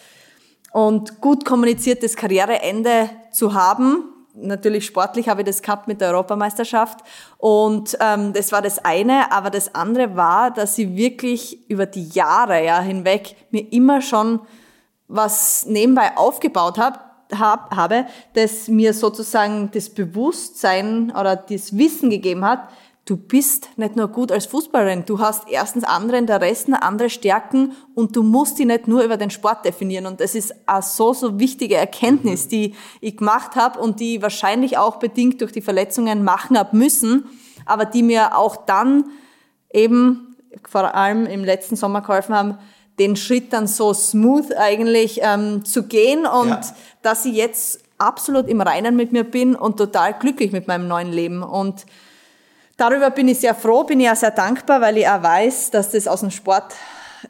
[0.72, 7.00] und gut kommuniziertes Karriereende zu haben, natürlich sportlich habe ich das gehabt mit der Europameisterschaft.
[7.38, 12.08] Und ähm, das war das eine, aber das andere war, dass ich wirklich über die
[12.10, 14.40] Jahre ja, hinweg mir immer schon
[15.08, 17.00] was nebenbei aufgebaut habe,
[17.38, 22.70] hab, habe, das mir sozusagen das Bewusstsein oder das Wissen gegeben hat,
[23.12, 28.16] du bist nicht nur gut als Fußballerin, du hast erstens andere Interessen, andere Stärken und
[28.16, 30.06] du musst die nicht nur über den Sport definieren.
[30.06, 34.78] Und das ist eine so, so wichtige Erkenntnis, die ich gemacht habe und die wahrscheinlich
[34.78, 37.26] auch bedingt durch die Verletzungen machen habe müssen,
[37.66, 39.04] aber die mir auch dann
[39.74, 42.60] eben vor allem im letzten Sommer geholfen haben,
[42.98, 46.62] den Schritt dann so smooth eigentlich ähm, zu gehen und ja.
[47.02, 51.12] dass ich jetzt absolut im Reinen mit mir bin und total glücklich mit meinem neuen
[51.12, 51.44] Leben.
[51.44, 51.86] Und
[52.82, 55.92] Darüber bin ich sehr froh, bin ich auch sehr dankbar, weil ich auch weiß, dass
[55.92, 56.74] das aus dem Sport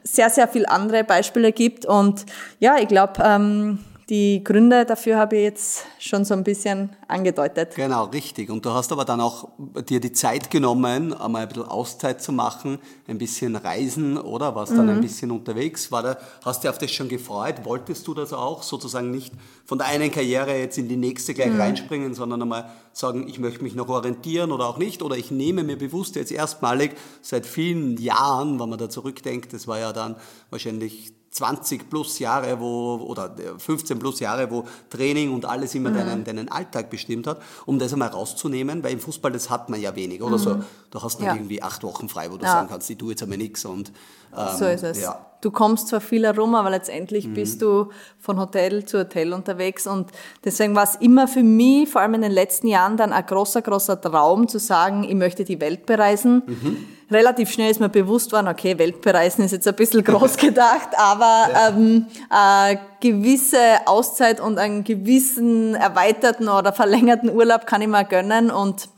[0.02, 1.84] sehr, sehr viel andere Beispiele gibt.
[1.84, 2.24] Und
[2.58, 3.78] ja, ich glaube, ähm,
[4.12, 7.74] die Gründe dafür habe ich jetzt schon so ein bisschen angedeutet.
[7.74, 8.50] Genau, richtig.
[8.50, 9.48] Und du hast aber dann auch
[9.88, 14.54] dir die Zeit genommen, einmal ein bisschen Auszeit zu machen, ein bisschen reisen, oder?
[14.54, 15.00] Warst dann ein mhm.
[15.00, 15.90] bisschen unterwegs.
[15.90, 17.64] War da, hast du auf das schon gefreut?
[17.64, 18.62] Wolltest du das auch?
[18.62, 19.32] Sozusagen nicht
[19.64, 21.60] von der einen Karriere jetzt in die nächste gleich mhm.
[21.62, 25.02] reinspringen, sondern einmal sagen, ich möchte mich noch orientieren oder auch nicht.
[25.02, 29.66] Oder ich nehme mir bewusst jetzt erstmalig seit vielen Jahren, wenn man da zurückdenkt, das
[29.66, 30.16] war ja dann
[30.50, 35.94] wahrscheinlich 20 plus Jahre, wo, oder 15 plus Jahre, wo Training und alles immer mhm.
[35.94, 39.80] deinen, deinen Alltag bestimmt hat, um das einmal rauszunehmen, weil im Fußball das hat man
[39.80, 40.42] ja wenig, oder mhm.
[40.42, 40.56] so.
[40.90, 41.34] Du hast dann ja.
[41.34, 42.52] irgendwie acht Wochen frei, wo du ja.
[42.52, 43.92] sagen kannst, ich tue jetzt einmal nichts und
[44.36, 45.00] ähm, so ist es.
[45.00, 45.31] Ja.
[45.42, 47.34] Du kommst zwar viel herum, aber letztendlich mhm.
[47.34, 47.88] bist du
[48.20, 50.08] von Hotel zu Hotel unterwegs und
[50.44, 53.60] deswegen war es immer für mich, vor allem in den letzten Jahren, dann ein großer,
[53.60, 56.44] großer Traum zu sagen, ich möchte die Welt bereisen.
[56.46, 56.76] Mhm.
[57.10, 60.90] Relativ schnell ist mir bewusst worden, okay, Welt bereisen ist jetzt ein bisschen groß gedacht,
[60.96, 61.68] aber ja.
[61.70, 68.52] ähm, eine gewisse Auszeit und einen gewissen erweiterten oder verlängerten Urlaub kann ich mir gönnen
[68.52, 68.88] und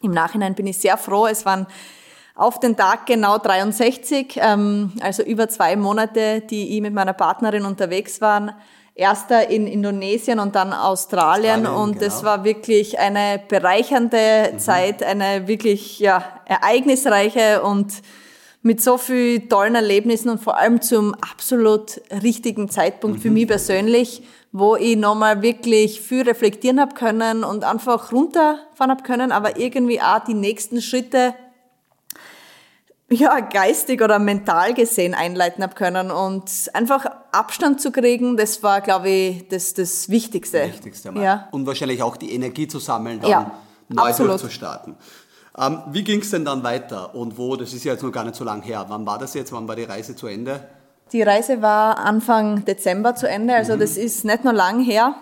[0.00, 1.26] im Nachhinein bin ich sehr froh.
[1.26, 1.66] Es waren
[2.34, 7.64] auf den Tag genau 63, ähm, also über zwei Monate, die ich mit meiner Partnerin
[7.64, 8.52] unterwegs waren.
[8.94, 12.22] Erster in Indonesien und dann Australien, Australien und genau.
[12.24, 14.58] war wirklich eine bereichernde mhm.
[14.58, 18.02] Zeit, eine wirklich ja ereignisreiche und
[18.60, 23.22] mit so viel tollen Erlebnissen und vor allem zum absolut richtigen Zeitpunkt mhm.
[23.22, 24.22] für mich persönlich,
[24.52, 30.02] wo ich nochmal wirklich viel reflektieren hab können und einfach runterfahren hab können, aber irgendwie
[30.02, 31.34] auch die nächsten Schritte
[33.12, 38.80] ja, geistig oder mental gesehen einleiten habe können und einfach Abstand zu kriegen, das war,
[38.80, 40.64] glaube ich, das, das Wichtigste.
[40.64, 41.22] Wichtigste mal.
[41.22, 41.48] Ja.
[41.50, 43.50] Und wahrscheinlich auch die Energie zu sammeln, dann ja,
[43.88, 44.32] neu absolut.
[44.32, 44.96] durchzustarten.
[45.56, 47.56] Ähm, wie ging es denn dann weiter und wo?
[47.56, 48.86] Das ist ja jetzt noch gar nicht so lange her.
[48.88, 49.52] Wann war das jetzt?
[49.52, 50.66] Wann war die Reise zu Ende?
[51.12, 53.80] Die Reise war Anfang Dezember zu Ende, also mhm.
[53.80, 55.14] das ist nicht nur lang her.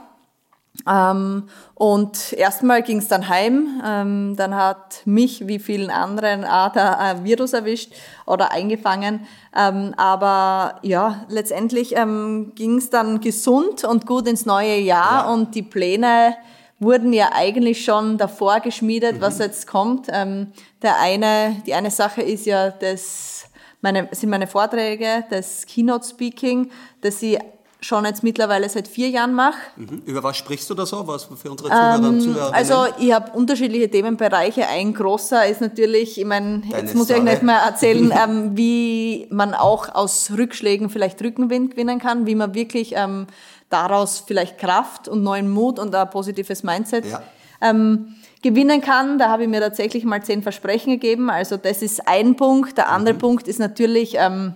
[0.88, 3.80] Ähm, und erstmal ging es dann heim.
[3.84, 7.92] Ähm, dann hat mich, wie vielen anderen, auch der Virus erwischt
[8.26, 9.26] oder eingefangen.
[9.56, 15.32] Ähm, aber ja, letztendlich ähm, ging es dann gesund und gut ins neue Jahr ja.
[15.32, 16.36] und die Pläne
[16.78, 19.20] wurden ja eigentlich schon davor geschmiedet, mhm.
[19.20, 20.06] was jetzt kommt.
[20.10, 20.52] Ähm,
[20.82, 23.44] der eine, die eine Sache ist ja das,
[23.82, 26.70] meine, sind meine Vorträge, das Keynote Speaking,
[27.02, 27.38] dass ich
[27.80, 29.58] schon jetzt mittlerweile seit vier Jahren mache.
[29.76, 30.02] Mhm.
[30.04, 31.06] Über was sprichst du da so?
[31.06, 32.54] Was für unsere Zuhörer und ähm, Zuhörerinnen?
[32.54, 34.66] Also ich habe unterschiedliche Themenbereiche.
[34.68, 39.26] Ein großer ist natürlich, ich meine, jetzt muss ich euch nicht mehr erzählen, ähm, wie
[39.30, 43.26] man auch aus Rückschlägen vielleicht Rückenwind gewinnen kann, wie man wirklich ähm,
[43.70, 47.22] daraus vielleicht Kraft und neuen Mut und ein positives Mindset ja.
[47.60, 49.18] ähm, gewinnen kann.
[49.18, 51.30] Da habe ich mir tatsächlich mal zehn Versprechen gegeben.
[51.30, 52.76] Also das ist ein Punkt.
[52.76, 53.18] Der andere mhm.
[53.18, 54.54] Punkt ist natürlich ähm,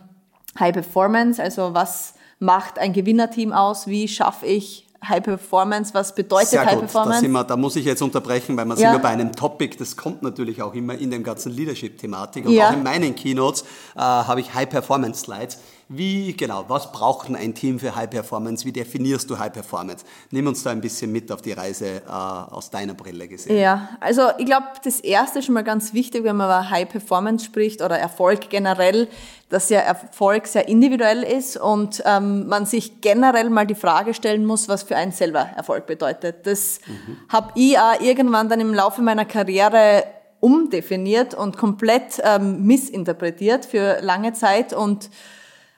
[0.58, 1.42] High Performance.
[1.42, 2.14] Also was
[2.44, 3.86] macht ein Gewinnerteam aus?
[3.86, 5.92] Wie schaffe ich High Performance?
[5.94, 6.80] Was bedeutet Sehr High gut.
[6.80, 7.22] Performance?
[7.22, 8.76] Da, wir, da, muss ich jetzt unterbrechen, weil wir ja.
[8.76, 12.46] sind ja bei einem Topic, das kommt natürlich auch immer in dem ganzen Leadership-Thematik.
[12.46, 12.68] Und ja.
[12.68, 13.62] auch in meinen Keynotes
[13.96, 15.58] äh, habe ich High Performance Slides.
[15.88, 18.64] Wie genau, was braucht ein Team für High Performance?
[18.64, 20.04] Wie definierst du High Performance?
[20.30, 23.58] Nimm uns da ein bisschen mit auf die Reise äh, aus deiner Brille gesehen.
[23.58, 26.88] Ja, also ich glaube, das Erste ist schon mal ganz wichtig, wenn man über High
[26.88, 29.08] Performance spricht oder Erfolg generell,
[29.50, 34.46] dass ja Erfolg sehr individuell ist und ähm, man sich generell mal die Frage stellen
[34.46, 36.46] muss, was für einen selber Erfolg bedeutet.
[36.46, 37.18] Das mhm.
[37.28, 40.04] habe ich auch irgendwann dann im Laufe meiner Karriere
[40.40, 45.08] umdefiniert und komplett ähm, missinterpretiert für lange Zeit und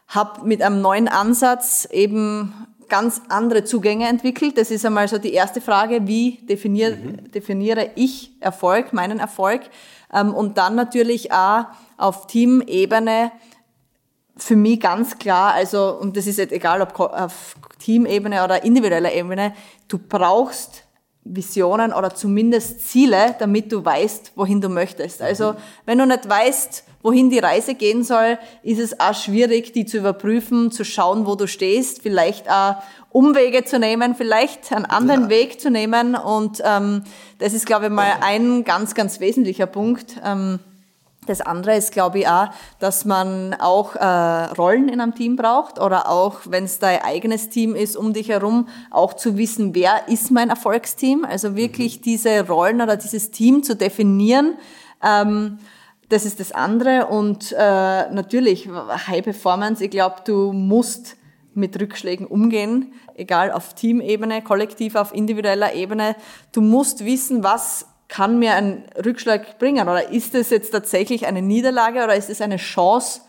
[0.08, 2.54] habe mit einem neuen Ansatz eben
[2.88, 4.56] ganz andere Zugänge entwickelt.
[4.58, 7.30] Das ist einmal so die erste Frage, wie definiere, mhm.
[7.32, 9.62] definiere ich Erfolg, meinen Erfolg?
[10.12, 11.64] Ähm, und dann natürlich auch
[11.96, 13.32] auf Teamebene
[14.36, 19.12] für mich ganz klar, also, und das ist jetzt egal, ob auf Teamebene oder individueller
[19.12, 19.54] Ebene,
[19.88, 20.84] du brauchst
[21.24, 25.22] Visionen oder zumindest Ziele, damit du weißt, wohin du möchtest.
[25.22, 25.56] Also, mhm.
[25.86, 29.98] wenn du nicht weißt, wohin die Reise gehen soll, ist es auch schwierig, die zu
[29.98, 35.28] überprüfen, zu schauen, wo du stehst, vielleicht auch Umwege zu nehmen, vielleicht einen anderen ja.
[35.28, 36.16] Weg zu nehmen.
[36.16, 37.04] Und ähm,
[37.38, 40.16] das ist, glaube ich, mal ein ganz, ganz wesentlicher Punkt.
[40.24, 40.58] Ähm,
[41.26, 42.48] das andere ist, glaube ich, auch,
[42.80, 44.04] dass man auch äh,
[44.54, 48.30] Rollen in einem Team braucht oder auch, wenn es dein eigenes Team ist, um dich
[48.30, 51.24] herum, auch zu wissen, wer ist mein Erfolgsteam.
[51.24, 52.02] Also wirklich mhm.
[52.02, 54.56] diese Rollen oder dieses Team zu definieren.
[55.04, 55.58] Ähm,
[56.08, 59.84] das ist das andere und äh, natürlich High Performance.
[59.84, 61.16] Ich glaube, du musst
[61.54, 66.14] mit Rückschlägen umgehen, egal auf Teamebene, kollektiv, auf individueller Ebene.
[66.52, 71.42] Du musst wissen, was kann mir ein Rückschlag bringen oder ist es jetzt tatsächlich eine
[71.42, 73.22] Niederlage oder ist es eine Chance,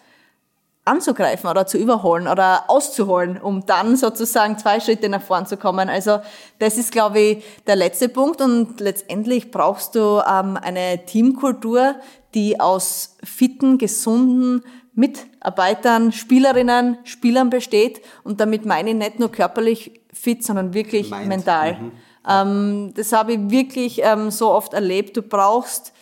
[0.87, 5.89] anzugreifen oder zu überholen oder auszuholen, um dann sozusagen zwei Schritte nach vorn zu kommen.
[5.89, 6.19] Also
[6.59, 11.95] das ist, glaube ich, der letzte Punkt und letztendlich brauchst du ähm, eine Teamkultur,
[12.37, 14.63] die aus fitten, gesunden
[14.93, 21.27] Mitarbeitern, Spielerinnen, Spielern besteht und damit meine ich nicht nur körperlich fit, sondern wirklich Mind.
[21.27, 21.73] mental.
[21.73, 21.91] Mhm.
[22.29, 25.17] Ähm, das habe ich wirklich ähm, so oft erlebt.
[25.17, 25.93] Du brauchst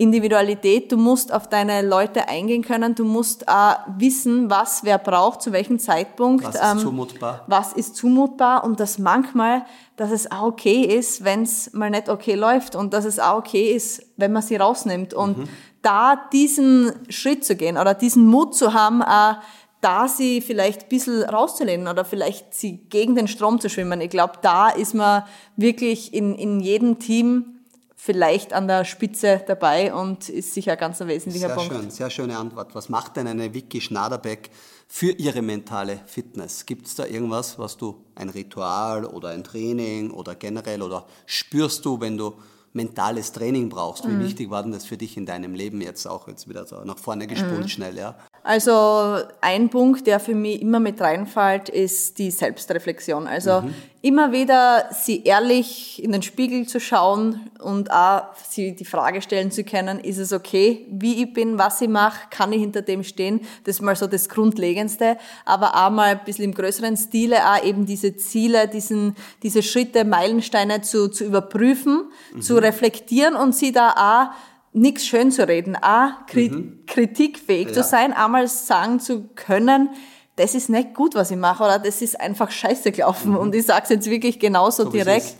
[0.00, 5.42] Individualität, du musst auf deine Leute eingehen können, du musst auch wissen, was wer braucht,
[5.42, 6.44] zu welchem Zeitpunkt.
[6.44, 7.44] Was ist ähm, zumutbar?
[7.48, 9.64] Was ist zumutbar und dass manchmal,
[9.96, 13.38] dass es auch okay ist, wenn es mal nicht okay läuft und dass es auch
[13.38, 15.14] okay ist, wenn man sie rausnimmt.
[15.14, 15.48] Und mhm.
[15.82, 19.40] Da diesen Schritt zu gehen oder diesen Mut zu haben, äh,
[19.80, 24.00] da sie vielleicht ein bisschen rauszulehnen oder vielleicht sie gegen den Strom zu schwimmen.
[24.00, 25.22] Ich glaube, da ist man
[25.56, 27.58] wirklich in, in jedem Team
[27.94, 31.72] vielleicht an der Spitze dabei und ist sicher ein ganz wesentlicher sehr Punkt.
[31.72, 32.74] Schön, sehr schöne Antwort.
[32.74, 34.50] Was macht denn eine Vicky Schnaderbeck
[34.86, 36.64] für ihre mentale Fitness?
[36.64, 41.84] Gibt es da irgendwas, was du, ein Ritual oder ein Training oder generell oder spürst
[41.84, 42.34] du, wenn du
[42.72, 44.06] mentales Training brauchst?
[44.06, 44.24] Wie mhm.
[44.24, 46.98] wichtig war denn das für dich in deinem Leben jetzt auch jetzt wieder so nach
[46.98, 47.68] vorne gespult mhm.
[47.68, 48.16] schnell, ja?
[48.42, 53.26] Also ein Punkt, der für mich immer mit reinfällt, ist die Selbstreflexion.
[53.26, 53.74] Also mhm.
[54.00, 59.50] immer wieder sie ehrlich in den Spiegel zu schauen und auch sie die Frage stellen
[59.50, 63.04] zu können, ist es okay, wie ich bin, was ich mache, kann ich hinter dem
[63.04, 63.40] stehen?
[63.64, 65.18] Das ist mal so das Grundlegendste.
[65.44, 70.04] Aber auch mal ein bisschen im größeren Stile auch eben diese Ziele, diesen, diese Schritte,
[70.04, 72.40] Meilensteine zu, zu überprüfen, mhm.
[72.40, 74.34] zu reflektieren und sie da auch
[74.72, 76.84] nichts schön zu reden, auch krit mhm.
[76.86, 77.74] kritikfähig ja.
[77.74, 79.90] zu sein, einmal sagen zu können,
[80.38, 83.32] das ist nicht gut, was ich mache, oder das ist einfach scheiße gelaufen.
[83.32, 83.38] Mhm.
[83.38, 85.34] Und ich sage es jetzt wirklich genauso so direkt.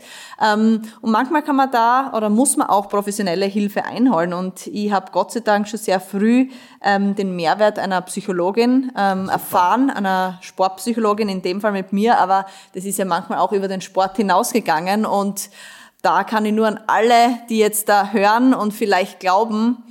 [0.45, 4.33] Ähm, und manchmal kann man da oder muss man auch professionelle Hilfe einholen.
[4.33, 6.49] Und ich habe Gott sei Dank schon sehr früh
[6.83, 12.45] ähm, den Mehrwert einer Psychologin ähm, erfahren, einer Sportpsychologin in dem Fall mit mir, aber
[12.73, 15.49] das ist ja manchmal auch über den Sport hinausgegangen und
[16.01, 19.83] da kann ich nur an alle, die jetzt da hören und vielleicht glauben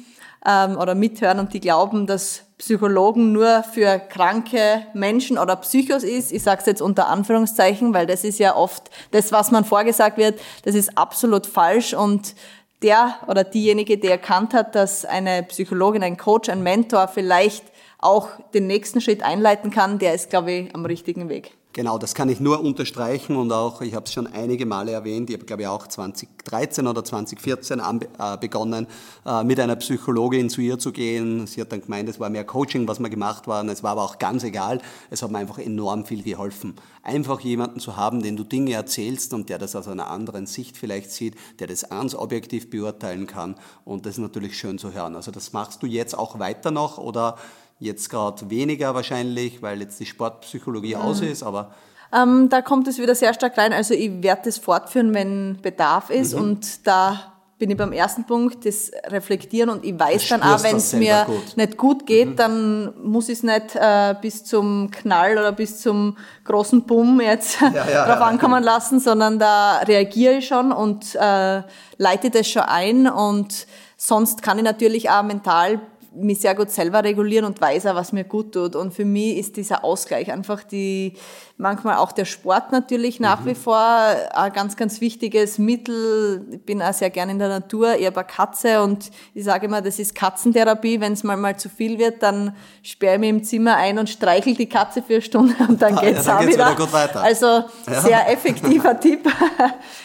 [0.47, 6.33] ähm, oder mithören und die glauben, dass Psychologen nur für kranke Menschen oder Psychos ist.
[6.33, 10.19] Ich sage es jetzt unter Anführungszeichen, weil das ist ja oft das, was man vorgesagt
[10.19, 12.35] wird, das ist absolut falsch und
[12.83, 17.65] der oder diejenige, der erkannt hat, dass eine Psychologin, ein Coach, ein Mentor vielleicht
[17.99, 21.58] auch den nächsten Schritt einleiten kann, der ist, glaube ich, am richtigen Weg.
[21.79, 25.31] Genau, das kann ich nur unterstreichen und auch, ich habe es schon einige Male erwähnt,
[25.31, 28.89] ich habe glaube ich auch 2013 oder 2014 an, äh, begonnen,
[29.25, 31.47] äh, mit einer Psychologin zu ihr zu gehen.
[31.47, 34.03] Sie hat dann gemeint, es war mehr Coaching, was wir gemacht waren, es war aber
[34.03, 36.75] auch ganz egal, es hat mir einfach enorm viel geholfen.
[37.05, 40.77] Einfach jemanden zu haben, den du Dinge erzählst und der das aus einer anderen Sicht
[40.77, 43.55] vielleicht sieht, der das ganz objektiv beurteilen kann
[43.85, 45.15] und das ist natürlich schön zu hören.
[45.15, 47.37] Also das machst du jetzt auch weiter noch oder
[47.79, 51.01] Jetzt gerade weniger wahrscheinlich, weil jetzt die Sportpsychologie mhm.
[51.01, 51.73] aus ist, aber
[52.13, 53.73] ähm, da kommt es wieder sehr stark rein.
[53.73, 56.43] Also ich werde es fortführen, wenn Bedarf ist mhm.
[56.43, 60.77] und da bin ich beim ersten Punkt, das Reflektieren und ich weiß dann auch, wenn
[60.77, 61.57] es mir gut.
[61.57, 62.37] nicht gut geht, mhm.
[62.37, 67.61] dann muss ich es nicht äh, bis zum Knall oder bis zum großen Bumm jetzt
[67.61, 71.63] ja, ja, drauf ja, ankommen lassen, sondern da reagiere ich schon und äh,
[71.97, 73.67] leite das schon ein und
[73.97, 75.81] sonst kann ich natürlich auch mental
[76.15, 78.77] mich sehr gut selber regulieren und weiß auch, was mir gut tut.
[78.77, 81.15] Und für mich ist dieser Ausgleich einfach die,
[81.59, 83.47] manchmal auch der Sport natürlich nach mhm.
[83.47, 86.47] wie vor ein ganz, ganz wichtiges Mittel.
[86.53, 89.67] Ich bin auch sehr gern in der Natur, ich habe eine Katze und ich sage
[89.67, 91.01] immer, das ist Katzentherapie.
[91.01, 94.09] Wenn es mal, mal zu viel wird, dann sperre ich mich im Zimmer ein und
[94.09, 96.73] streichel die Katze für eine Stunde und dann ah, geht's ja, dann auch geht's wieder.
[96.73, 97.21] wieder weiter.
[97.23, 98.01] Also ja.
[98.01, 99.29] sehr effektiver Tipp.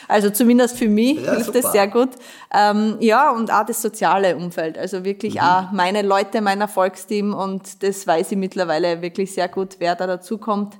[0.07, 2.09] Also zumindest für mich ja, hilft es sehr gut.
[2.53, 4.77] Ähm, ja, und auch das soziale Umfeld.
[4.77, 5.41] Also wirklich mhm.
[5.41, 10.07] auch meine Leute, mein Erfolgsteam und das weiß ich mittlerweile wirklich sehr gut, wer da
[10.07, 10.79] dazukommt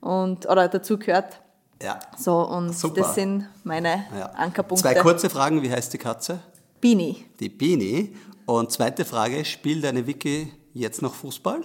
[0.00, 1.40] und, oder dazu gehört.
[1.82, 1.98] Ja.
[2.16, 3.02] So, und Super.
[3.02, 4.26] das sind meine ja.
[4.30, 4.82] Ankerpunkte.
[4.82, 5.62] Zwei kurze Fragen.
[5.62, 6.40] Wie heißt die Katze?
[6.80, 7.26] Bini.
[7.40, 8.16] Die Bini.
[8.46, 11.60] Und zweite Frage, spielt deine Vicky jetzt noch Fußball?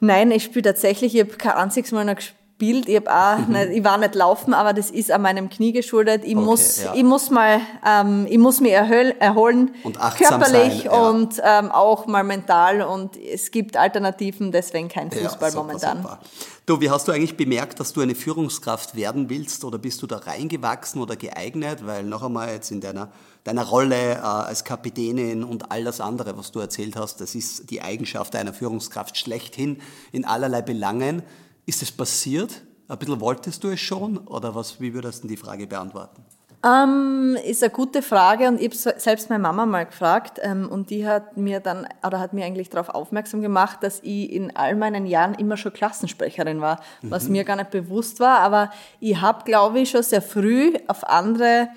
[0.00, 2.88] Nein, ich spiele tatsächlich, ich habe kein einziges Mal noch gespielt Bild.
[2.88, 3.52] Ich, hab auch mhm.
[3.52, 6.22] nicht, ich war nicht laufen, aber das ist an meinem Knie geschuldet.
[6.24, 6.94] Ich, okay, muss, ja.
[6.94, 11.08] ich muss mal, ähm, ich muss mich erholen, und körperlich sein, ja.
[11.08, 12.80] und ähm, auch mal mental.
[12.82, 16.02] Und es gibt Alternativen, deswegen kein Fußball ja, super, momentan.
[16.02, 16.18] Super.
[16.64, 20.06] Du, wie hast du eigentlich bemerkt, dass du eine Führungskraft werden willst oder bist du
[20.06, 21.86] da reingewachsen oder geeignet?
[21.86, 23.08] Weil noch einmal jetzt in deiner,
[23.44, 27.70] deiner Rolle äh, als Kapitänin und all das andere, was du erzählt hast, das ist
[27.70, 29.80] die Eigenschaft einer Führungskraft schlechthin
[30.10, 31.22] in allerlei Belangen.
[31.66, 32.62] Ist es passiert?
[32.86, 34.18] Ein bisschen wolltest du es schon?
[34.18, 36.24] Oder was, wie würdest du die Frage beantworten?
[36.64, 40.90] Ähm, ist eine gute Frage und ich habe selbst meine Mama mal gefragt ähm, und
[40.90, 44.74] die hat mir dann, oder hat mir eigentlich darauf aufmerksam gemacht, dass ich in all
[44.74, 47.10] meinen Jahren immer schon Klassensprecherin war, mhm.
[47.10, 51.06] was mir gar nicht bewusst war, aber ich habe, glaube ich, schon sehr früh auf
[51.06, 51.68] andere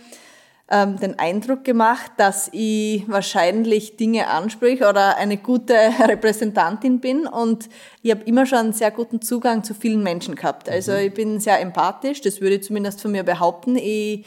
[0.72, 7.70] ähm, den Eindruck gemacht, dass ich wahrscheinlich Dinge anspreche oder eine gute Repräsentantin bin und
[8.02, 10.70] ich habe immer schon einen sehr guten Zugang zu vielen Menschen gehabt.
[10.70, 11.00] Also mhm.
[11.00, 13.76] ich bin sehr empathisch, das würde ich zumindest von mir behaupten.
[13.76, 14.26] Ich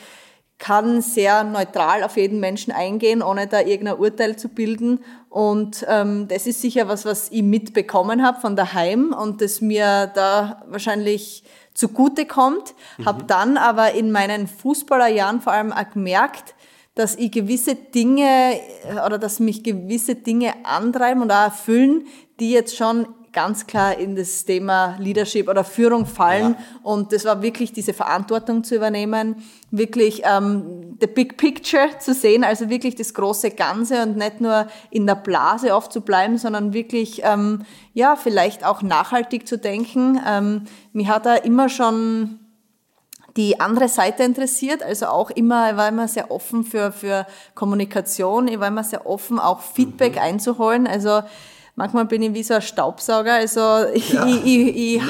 [0.63, 5.01] kann sehr neutral auf jeden Menschen eingehen, ohne da irgendein Urteil zu bilden.
[5.29, 10.07] Und ähm, das ist sicher was, was ich mitbekommen habe von daheim und das mir
[10.15, 11.43] da wahrscheinlich
[11.75, 12.75] zugute kommt.
[12.99, 13.07] Mhm.
[13.07, 16.55] Habe dann aber in meinen Fußballerjahren vor allem auch gemerkt,
[16.95, 22.07] dass ich gewisse Dinge äh, oder dass mich gewisse Dinge antreiben und auch erfüllen,
[22.41, 26.57] die jetzt schon ganz klar in das Thema Leadership oder Führung fallen.
[26.59, 26.65] Ja.
[26.83, 29.37] Und das war wirklich diese Verantwortung zu übernehmen,
[29.71, 34.67] wirklich ähm, the big picture zu sehen, also wirklich das große Ganze und nicht nur
[34.91, 37.65] in der Blase oft zu bleiben, sondern wirklich ähm,
[37.95, 40.21] ja vielleicht auch nachhaltig zu denken.
[40.27, 42.39] Ähm, mich hat da immer schon
[43.37, 48.47] die andere Seite interessiert, also auch immer, ich war immer sehr offen für, für Kommunikation,
[48.47, 50.23] ich war immer sehr offen, auch Feedback mhm.
[50.23, 50.87] einzuholen.
[50.87, 51.23] Also
[51.75, 53.35] manchmal bin ich wie so ein Staubsauger.
[53.35, 55.03] Also ich, ja, ich, ich, ich,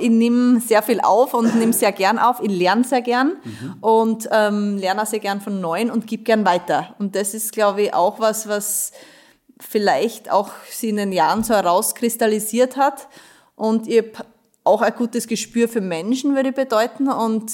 [0.00, 2.40] ich nehme sehr viel auf und nehme sehr gern auf.
[2.40, 3.74] Ich lerne sehr gern mhm.
[3.80, 6.94] und ähm, lerne auch sehr gern von Neuen und gebe gern weiter.
[6.98, 8.92] Und das ist, glaube ich, auch was, was
[9.60, 13.08] vielleicht auch sie in den Jahren so herauskristallisiert hat.
[13.56, 14.26] Und ich habe
[14.64, 17.08] auch ein gutes Gespür für Menschen, würde ich bedeuten.
[17.08, 17.50] Und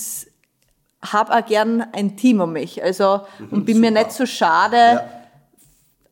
[1.02, 2.82] habe auch gern ein Team um mich.
[2.82, 3.90] Also, mhm, und bin super.
[3.90, 5.19] mir nicht so schade, ja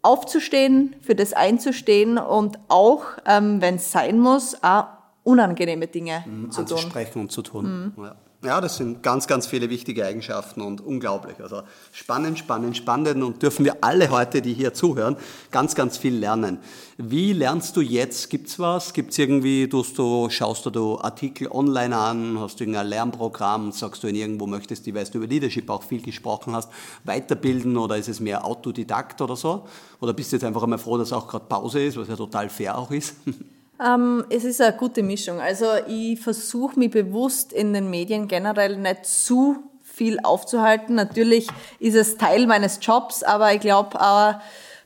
[0.09, 4.87] aufzustehen, für das einzustehen und auch, ähm, wenn es sein muss, auch
[5.23, 6.79] unangenehme Dinge mhm, zu tun.
[6.79, 7.93] Sprechen und zu tun.
[7.97, 8.05] Mhm.
[8.05, 8.17] Ja.
[8.45, 11.41] Ja, das sind ganz, ganz viele wichtige Eigenschaften und unglaublich.
[11.41, 15.17] Also spannend, spannend, spannend und dürfen wir alle heute, die hier zuhören,
[15.51, 16.59] ganz, ganz viel lernen.
[16.99, 18.31] Wie lernst du jetzt?
[18.31, 18.93] Gibt's was?
[18.93, 22.39] Gibt's irgendwie, tust du, schaust du, Artikel online an?
[22.39, 23.73] Hast du irgendein Lernprogramm?
[23.73, 26.71] Sagst du in irgendwo möchtest, die weißt du über Leadership auch viel gesprochen hast,
[27.03, 29.67] weiterbilden oder ist es mehr Autodidakt oder so?
[30.01, 32.49] Oder bist du jetzt einfach einmal froh, dass auch gerade Pause ist, was ja total
[32.51, 33.17] fair auch ist?
[33.85, 35.41] Ähm, es ist eine gute Mischung.
[35.41, 40.95] Also ich versuche mich bewusst in den Medien generell nicht zu viel aufzuhalten.
[40.95, 41.49] Natürlich
[41.79, 44.35] ist es Teil meines Jobs, aber ich glaube auch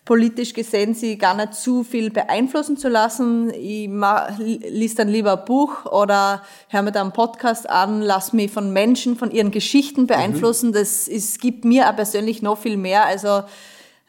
[0.04, 3.50] politisch gesehen, sie gar nicht zu viel beeinflussen zu lassen.
[3.50, 3.88] Ich
[4.38, 8.72] liest dann lieber ein Buch oder höre mir da einen Podcast an, lass mich von
[8.72, 10.70] Menschen, von ihren Geschichten beeinflussen.
[10.70, 10.74] Mhm.
[10.74, 13.06] Das ist, gibt mir auch persönlich noch viel mehr.
[13.06, 13.44] Also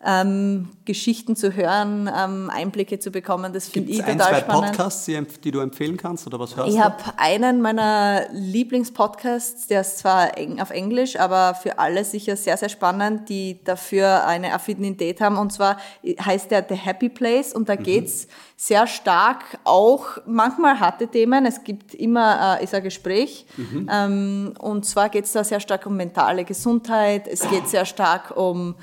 [0.06, 3.54] ähm, Geschichten zu hören, ähm, Einblicke zu bekommen.
[3.54, 4.66] Das finde ich total ein, zwei spannend.
[4.66, 6.80] Podcasts, die, du empfehlen kannst oder was hörst ich du?
[6.80, 12.58] Ich habe einen meiner Lieblingspodcasts, der ist zwar auf Englisch, aber für alle sicher sehr,
[12.58, 15.38] sehr spannend, die dafür eine Affinität haben.
[15.38, 17.84] Und zwar heißt der The Happy Place und da mhm.
[17.84, 18.28] geht's
[18.58, 23.46] sehr stark auch, manchmal harte Themen, es gibt immer äh, ist ein Gespräch.
[23.58, 23.90] Mhm.
[23.92, 28.76] Ähm, und zwar geht's da sehr stark um mentale Gesundheit, es geht sehr stark um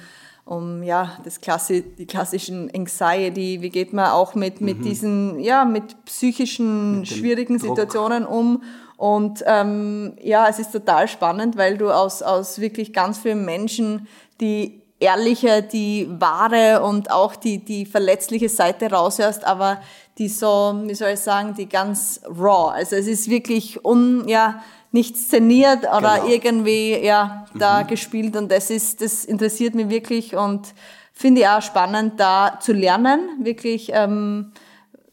[0.45, 4.82] um ja das Klassi die klassischen Anxiety, wie geht man auch mit mit mhm.
[4.82, 7.76] diesen ja mit psychischen mit schwierigen Druck.
[7.76, 8.62] Situationen um
[8.97, 14.09] und ähm, ja es ist total spannend, weil du aus aus wirklich ganz vielen Menschen
[14.41, 19.80] die ehrliche, die wahre und auch die die verletzliche Seite raushörst, aber
[20.18, 22.72] die so wie soll ich sagen, die ganz raw.
[22.74, 24.62] Also es ist wirklich un ja
[24.93, 26.28] nicht szeniert oder genau.
[26.28, 27.86] irgendwie ja da mhm.
[27.86, 30.74] gespielt und das ist das interessiert mich wirklich und
[31.12, 34.53] finde ich auch spannend da zu lernen wirklich ähm,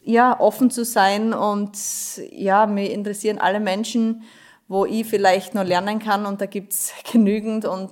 [0.03, 1.77] ja offen zu sein und
[2.31, 4.23] ja mir interessieren alle Menschen
[4.67, 7.91] wo ich vielleicht noch lernen kann und da gibt's genügend und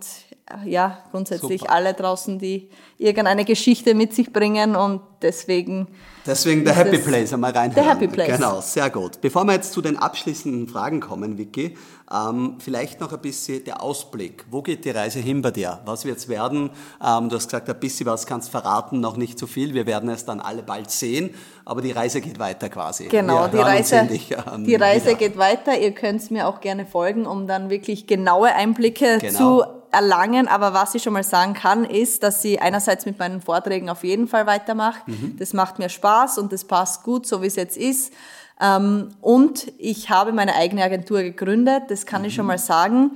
[0.63, 1.73] ja, grundsätzlich Super.
[1.73, 2.69] alle draußen, die
[2.99, 5.87] irgendeine Geschichte mit sich bringen und deswegen.
[6.23, 7.73] Deswegen der Happy Place einmal rein.
[7.73, 8.37] Der Happy Place.
[8.37, 9.21] Genau, sehr gut.
[9.21, 11.75] Bevor wir jetzt zu den abschließenden Fragen kommen, Vicky,
[12.11, 14.45] ähm, vielleicht noch ein bisschen der Ausblick.
[14.51, 15.81] Wo geht die Reise hin bei dir?
[15.85, 16.69] Was wird es werden?
[17.03, 19.73] Ähm, du hast gesagt, ein bisschen was kannst verraten, noch nicht zu so viel.
[19.73, 21.33] Wir werden es dann alle bald sehen,
[21.63, 23.07] aber die Reise geht weiter quasi.
[23.07, 25.77] Genau, die Reise, dich, ähm, die Reise geht weiter.
[25.79, 29.61] Ihr könnt mir auch gerne folgen, um dann wirklich genaue Einblicke genau.
[29.61, 33.41] zu erlangen, aber was ich schon mal sagen kann, ist, dass ich einerseits mit meinen
[33.41, 34.99] Vorträgen auf jeden Fall weitermache.
[35.05, 35.37] Mhm.
[35.39, 38.13] Das macht mir Spaß und das passt gut, so wie es jetzt ist.
[38.61, 42.27] Ähm, und ich habe meine eigene Agentur gegründet, das kann mhm.
[42.27, 42.49] ich schon mhm.
[42.49, 43.11] mal sagen.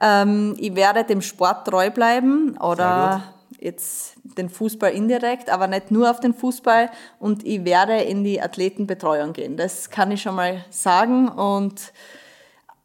[0.00, 3.22] Ähm, ich werde dem Sport treu bleiben oder
[3.58, 8.40] jetzt den Fußball indirekt, aber nicht nur auf den Fußball und ich werde in die
[8.40, 9.56] Athletenbetreuung gehen.
[9.56, 11.92] Das kann ich schon mal sagen und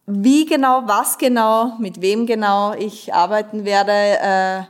[0.07, 4.63] wie genau, was genau, mit wem genau ich arbeiten werde, äh,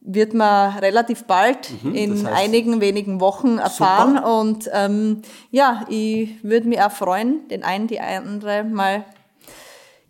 [0.00, 4.16] wird man relativ bald mhm, in heißt, einigen wenigen Wochen erfahren.
[4.16, 4.38] Super.
[4.38, 9.04] Und ähm, ja, ich würde mich auch freuen, den einen, die andere mal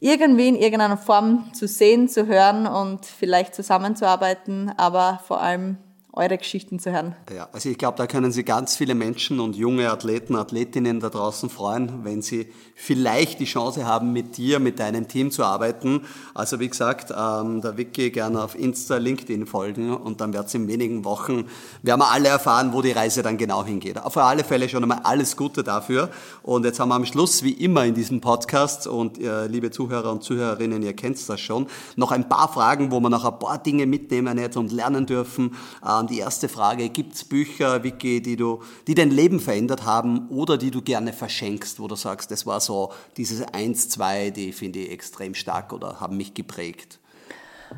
[0.00, 5.78] irgendwie in irgendeiner Form zu sehen, zu hören und vielleicht zusammenzuarbeiten, aber vor allem
[6.18, 7.14] eure Geschichten zu hören.
[7.34, 11.08] Ja, also ich glaube, da können Sie ganz viele Menschen und junge Athleten, Athletinnen da
[11.08, 16.02] draußen freuen, wenn sie vielleicht die Chance haben, mit dir, mit deinem Team zu arbeiten.
[16.34, 20.54] Also wie gesagt, ähm, der Vicky gerne auf Insta, LinkedIn folgen und dann wird es
[20.54, 21.46] in wenigen Wochen,
[21.82, 24.02] werden wir alle erfahren, wo die Reise dann genau hingeht.
[24.02, 26.10] Auf alle Fälle schon einmal alles Gute dafür.
[26.42, 30.12] Und jetzt haben wir am Schluss, wie immer in diesem Podcast und äh, liebe Zuhörer
[30.12, 31.66] und Zuhörerinnen, ihr kennt das schon,
[31.96, 35.56] noch ein paar Fragen, wo wir noch ein paar Dinge mitnehmen jetzt und lernen dürfen.
[35.84, 40.28] Äh, die erste Frage, gibt es Bücher, Vicky, die, du, die dein Leben verändert haben
[40.28, 44.52] oder die du gerne verschenkst, wo du sagst, das war so diese eins, zwei, die
[44.52, 46.98] finde ich extrem stark oder haben mich geprägt?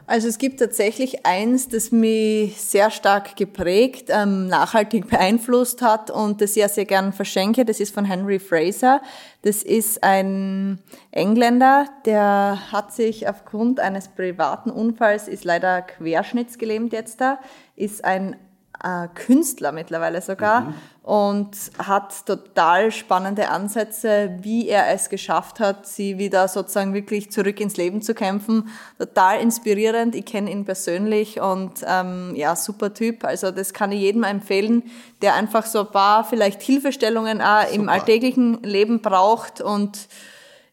[0.07, 6.41] Also es gibt tatsächlich eins, das mich sehr stark geprägt, ähm, nachhaltig beeinflusst hat und
[6.41, 7.64] das ich ja sehr gern verschenke.
[7.64, 9.01] Das ist von Henry Fraser.
[9.43, 10.78] Das ist ein
[11.11, 17.38] Engländer, der hat sich aufgrund eines privaten Unfalls, ist leider querschnittsgelähmt jetzt da,
[17.76, 18.36] ist ein
[18.82, 20.74] äh, Künstler mittlerweile sogar mhm.
[21.03, 27.59] Und hat total spannende Ansätze, wie er es geschafft hat, sie wieder sozusagen wirklich zurück
[27.59, 28.68] ins Leben zu kämpfen.
[28.98, 30.14] Total inspirierend.
[30.14, 33.24] Ich kenne ihn persönlich und ähm, ja, super Typ.
[33.24, 34.82] Also das kann ich jedem empfehlen,
[35.22, 40.07] der einfach so ein paar vielleicht Hilfestellungen auch im alltäglichen Leben braucht und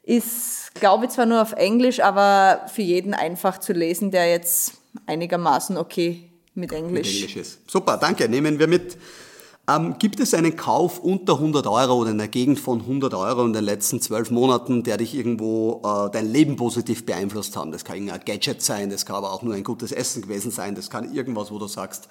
[0.04, 4.74] ist, glaube ich, zwar nur auf Englisch, aber für jeden einfach zu lesen, der jetzt
[5.06, 6.92] einigermaßen okay mit Englisch.
[6.92, 7.70] Mit Englisch ist.
[7.70, 8.28] Super, danke.
[8.28, 8.98] Nehmen wir mit.
[9.70, 13.44] Ähm, gibt es einen Kauf unter 100 Euro oder in der Gegend von 100 Euro
[13.44, 17.74] in den letzten zwölf Monaten, der dich irgendwo äh, dein Leben positiv beeinflusst haben?
[17.74, 20.74] Das kann ein Gadget sein, das kann aber auch nur ein gutes Essen gewesen sein,
[20.74, 22.08] das kann irgendwas, wo du sagst,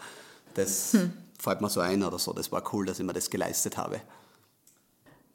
[0.53, 1.15] das hm.
[1.39, 4.03] fällt mir so ein oder so, das war cool, dass ich mir das geleistet habe.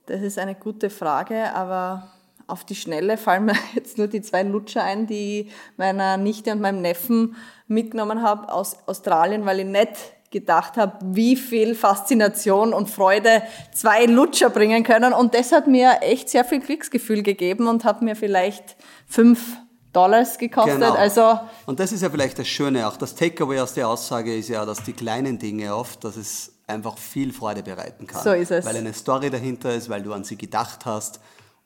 [0.06, 2.12] Das ist eine gute Frage, aber
[2.46, 6.62] auf die Schnelle fallen mir jetzt nur die zwei Lutscher ein, die meiner Nichte und
[6.62, 7.36] meinem Neffen
[7.68, 9.98] mitgenommen habe aus Australien, weil ich nicht
[10.32, 15.14] gedacht habe, wie viel Faszination und Freude zwei Lutscher bringen können.
[15.14, 19.58] Und das hat mir echt sehr viel Glücksgefühl gegeben und hat mir vielleicht fünf
[19.94, 20.76] Dollars gekostet.
[20.76, 20.94] Genau.
[20.94, 24.48] Also und das ist ja vielleicht das Schöne, auch das Takeaway aus der Aussage ist
[24.48, 28.24] ja, dass die kleinen Dinge oft, dass es einfach viel Freude bereiten kann.
[28.24, 28.66] So ist es.
[28.66, 31.20] Weil eine Story dahinter ist, weil du an sie gedacht hast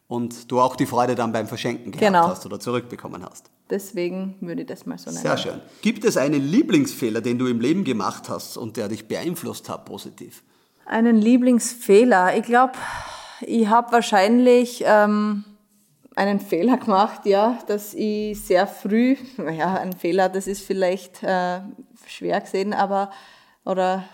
[0.08, 2.28] und du auch die Freude dann beim Verschenken gehabt genau.
[2.28, 3.50] hast oder zurückbekommen hast.
[3.70, 5.24] Deswegen würde ich das mal so nennen.
[5.24, 5.62] Sehr schön.
[5.82, 9.86] Gibt es einen Lieblingsfehler, den du im Leben gemacht hast und der dich beeinflusst hat
[9.86, 10.44] positiv?
[10.86, 12.38] Einen Lieblingsfehler?
[12.38, 12.74] Ich glaube,
[13.42, 15.44] ich habe wahrscheinlich ähm,
[16.16, 19.16] einen Fehler gemacht, ja, dass ich sehr früh,
[19.58, 21.62] ja, ein Fehler, das ist vielleicht äh,
[22.08, 23.10] schwer gesehen, aber
[23.66, 24.06] oder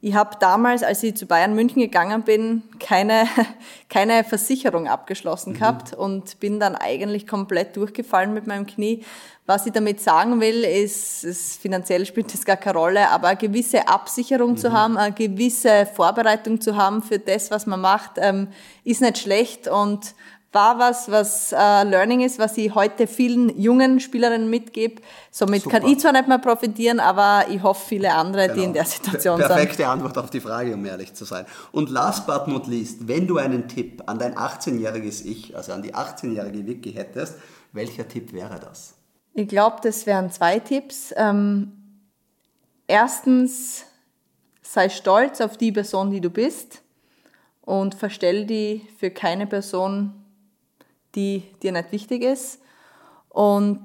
[0.00, 3.26] ich habe damals, als ich zu Bayern München gegangen bin, keine,
[3.88, 5.58] keine Versicherung abgeschlossen mhm.
[5.58, 9.04] gehabt und bin dann eigentlich komplett durchgefallen mit meinem Knie.
[9.46, 13.38] Was ich damit sagen will, ist, ist finanziell spielt das gar keine Rolle, aber eine
[13.38, 14.56] gewisse Absicherung mhm.
[14.58, 18.48] zu haben, eine gewisse Vorbereitung zu haben für das, was man macht, ähm,
[18.84, 20.14] ist nicht schlecht und
[20.52, 25.02] war was, was äh, Learning ist, was ich heute vielen jungen Spielerinnen mitgebe.
[25.30, 25.80] Somit Super.
[25.80, 28.54] kann ich zwar nicht mehr profitieren, aber ich hoffe viele andere, genau.
[28.54, 29.66] die in der Situation Perfekte sind.
[29.66, 31.44] Perfekte Antwort auf die Frage, um ehrlich zu sein.
[31.70, 35.82] Und last but not least, wenn du einen Tipp an dein 18-jähriges Ich, also an
[35.82, 37.34] die 18-jährige Vicky hättest,
[37.72, 38.94] welcher Tipp wäre das?
[39.34, 41.12] Ich glaube, das wären zwei Tipps.
[41.16, 41.72] Ähm,
[42.86, 43.84] erstens,
[44.62, 46.82] sei stolz auf die Person, die du bist
[47.60, 50.17] und verstell die für keine Person
[51.18, 52.60] die dir nicht wichtig ist
[53.28, 53.80] und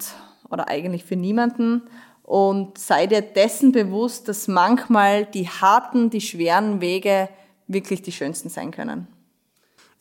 [0.51, 1.81] oder eigentlich für niemanden
[2.21, 7.29] und sei dir dessen bewusst, dass manchmal die harten, die schweren Wege
[7.65, 9.07] wirklich die schönsten sein können.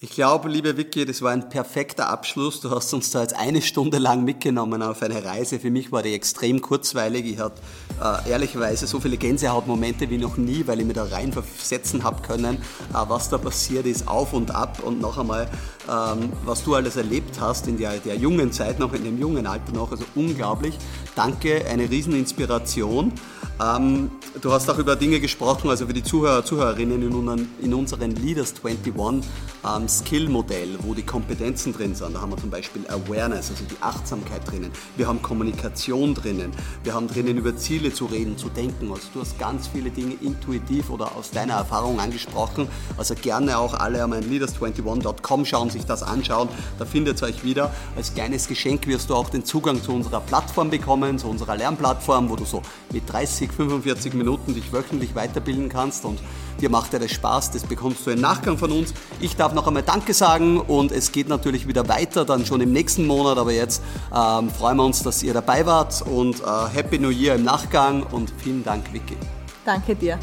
[0.05, 2.59] Ich glaube, liebe Vicky, das war ein perfekter Abschluss.
[2.59, 5.61] Du hast uns da jetzt eine Stunde lang mitgenommen auf eine Reise.
[5.61, 7.24] Für mich war die extrem kurzweilig.
[7.24, 7.62] Ich hatte
[8.03, 12.57] äh, ehrlicherweise so viele Gänsehautmomente wie noch nie, weil ich mir da reinversetzen habe können,
[12.57, 15.48] äh, was da passiert ist, auf und ab und noch einmal,
[15.88, 19.46] ähm, was du alles erlebt hast in der, der jungen Zeit, noch in dem jungen
[19.46, 19.92] Alter noch.
[19.92, 20.76] Also unglaublich.
[21.14, 23.12] Danke, eine Rieseninspiration.
[23.61, 27.74] Ähm, du hast auch über Dinge gesprochen, also für die Zuhörer, Zuhörerinnen in, unseren, in
[27.74, 29.30] unseren Leaders 21
[29.64, 32.14] ähm, Skill-Modell, wo die Kompetenzen drin sind.
[32.14, 34.70] Da haben wir zum Beispiel Awareness, also die Achtsamkeit drinnen.
[34.97, 36.53] Wir haben Kommunikation drinnen.
[36.82, 38.90] Wir haben drinnen über Ziele zu reden, zu denken.
[38.90, 42.68] Also du hast ganz viele Dinge intuitiv oder aus deiner Erfahrung angesprochen.
[42.97, 46.49] Also gerne auch alle an leaders21.com schauen, sich das anschauen.
[46.78, 47.72] Da findet ihr euch wieder.
[47.97, 52.30] Als kleines Geschenk wirst du auch den Zugang zu unserer Plattform bekommen, zu unserer Lernplattform,
[52.30, 52.62] wo du so
[52.93, 56.18] mit 30, 45 Minuten dich wöchentlich weiterbilden kannst und
[56.61, 58.92] dir macht ja das Spaß, das bekommst du im Nachgang von uns.
[59.20, 62.72] Ich darf noch einmal Danke sagen und es geht natürlich wieder weiter, dann schon im
[62.72, 63.82] nächsten Monat, aber jetzt
[64.14, 68.03] ähm, freuen wir uns, dass ihr dabei wart und äh, Happy New Year im Nachgang
[68.05, 69.16] und vielen Dank, Vicky.
[69.64, 70.18] Danke dir.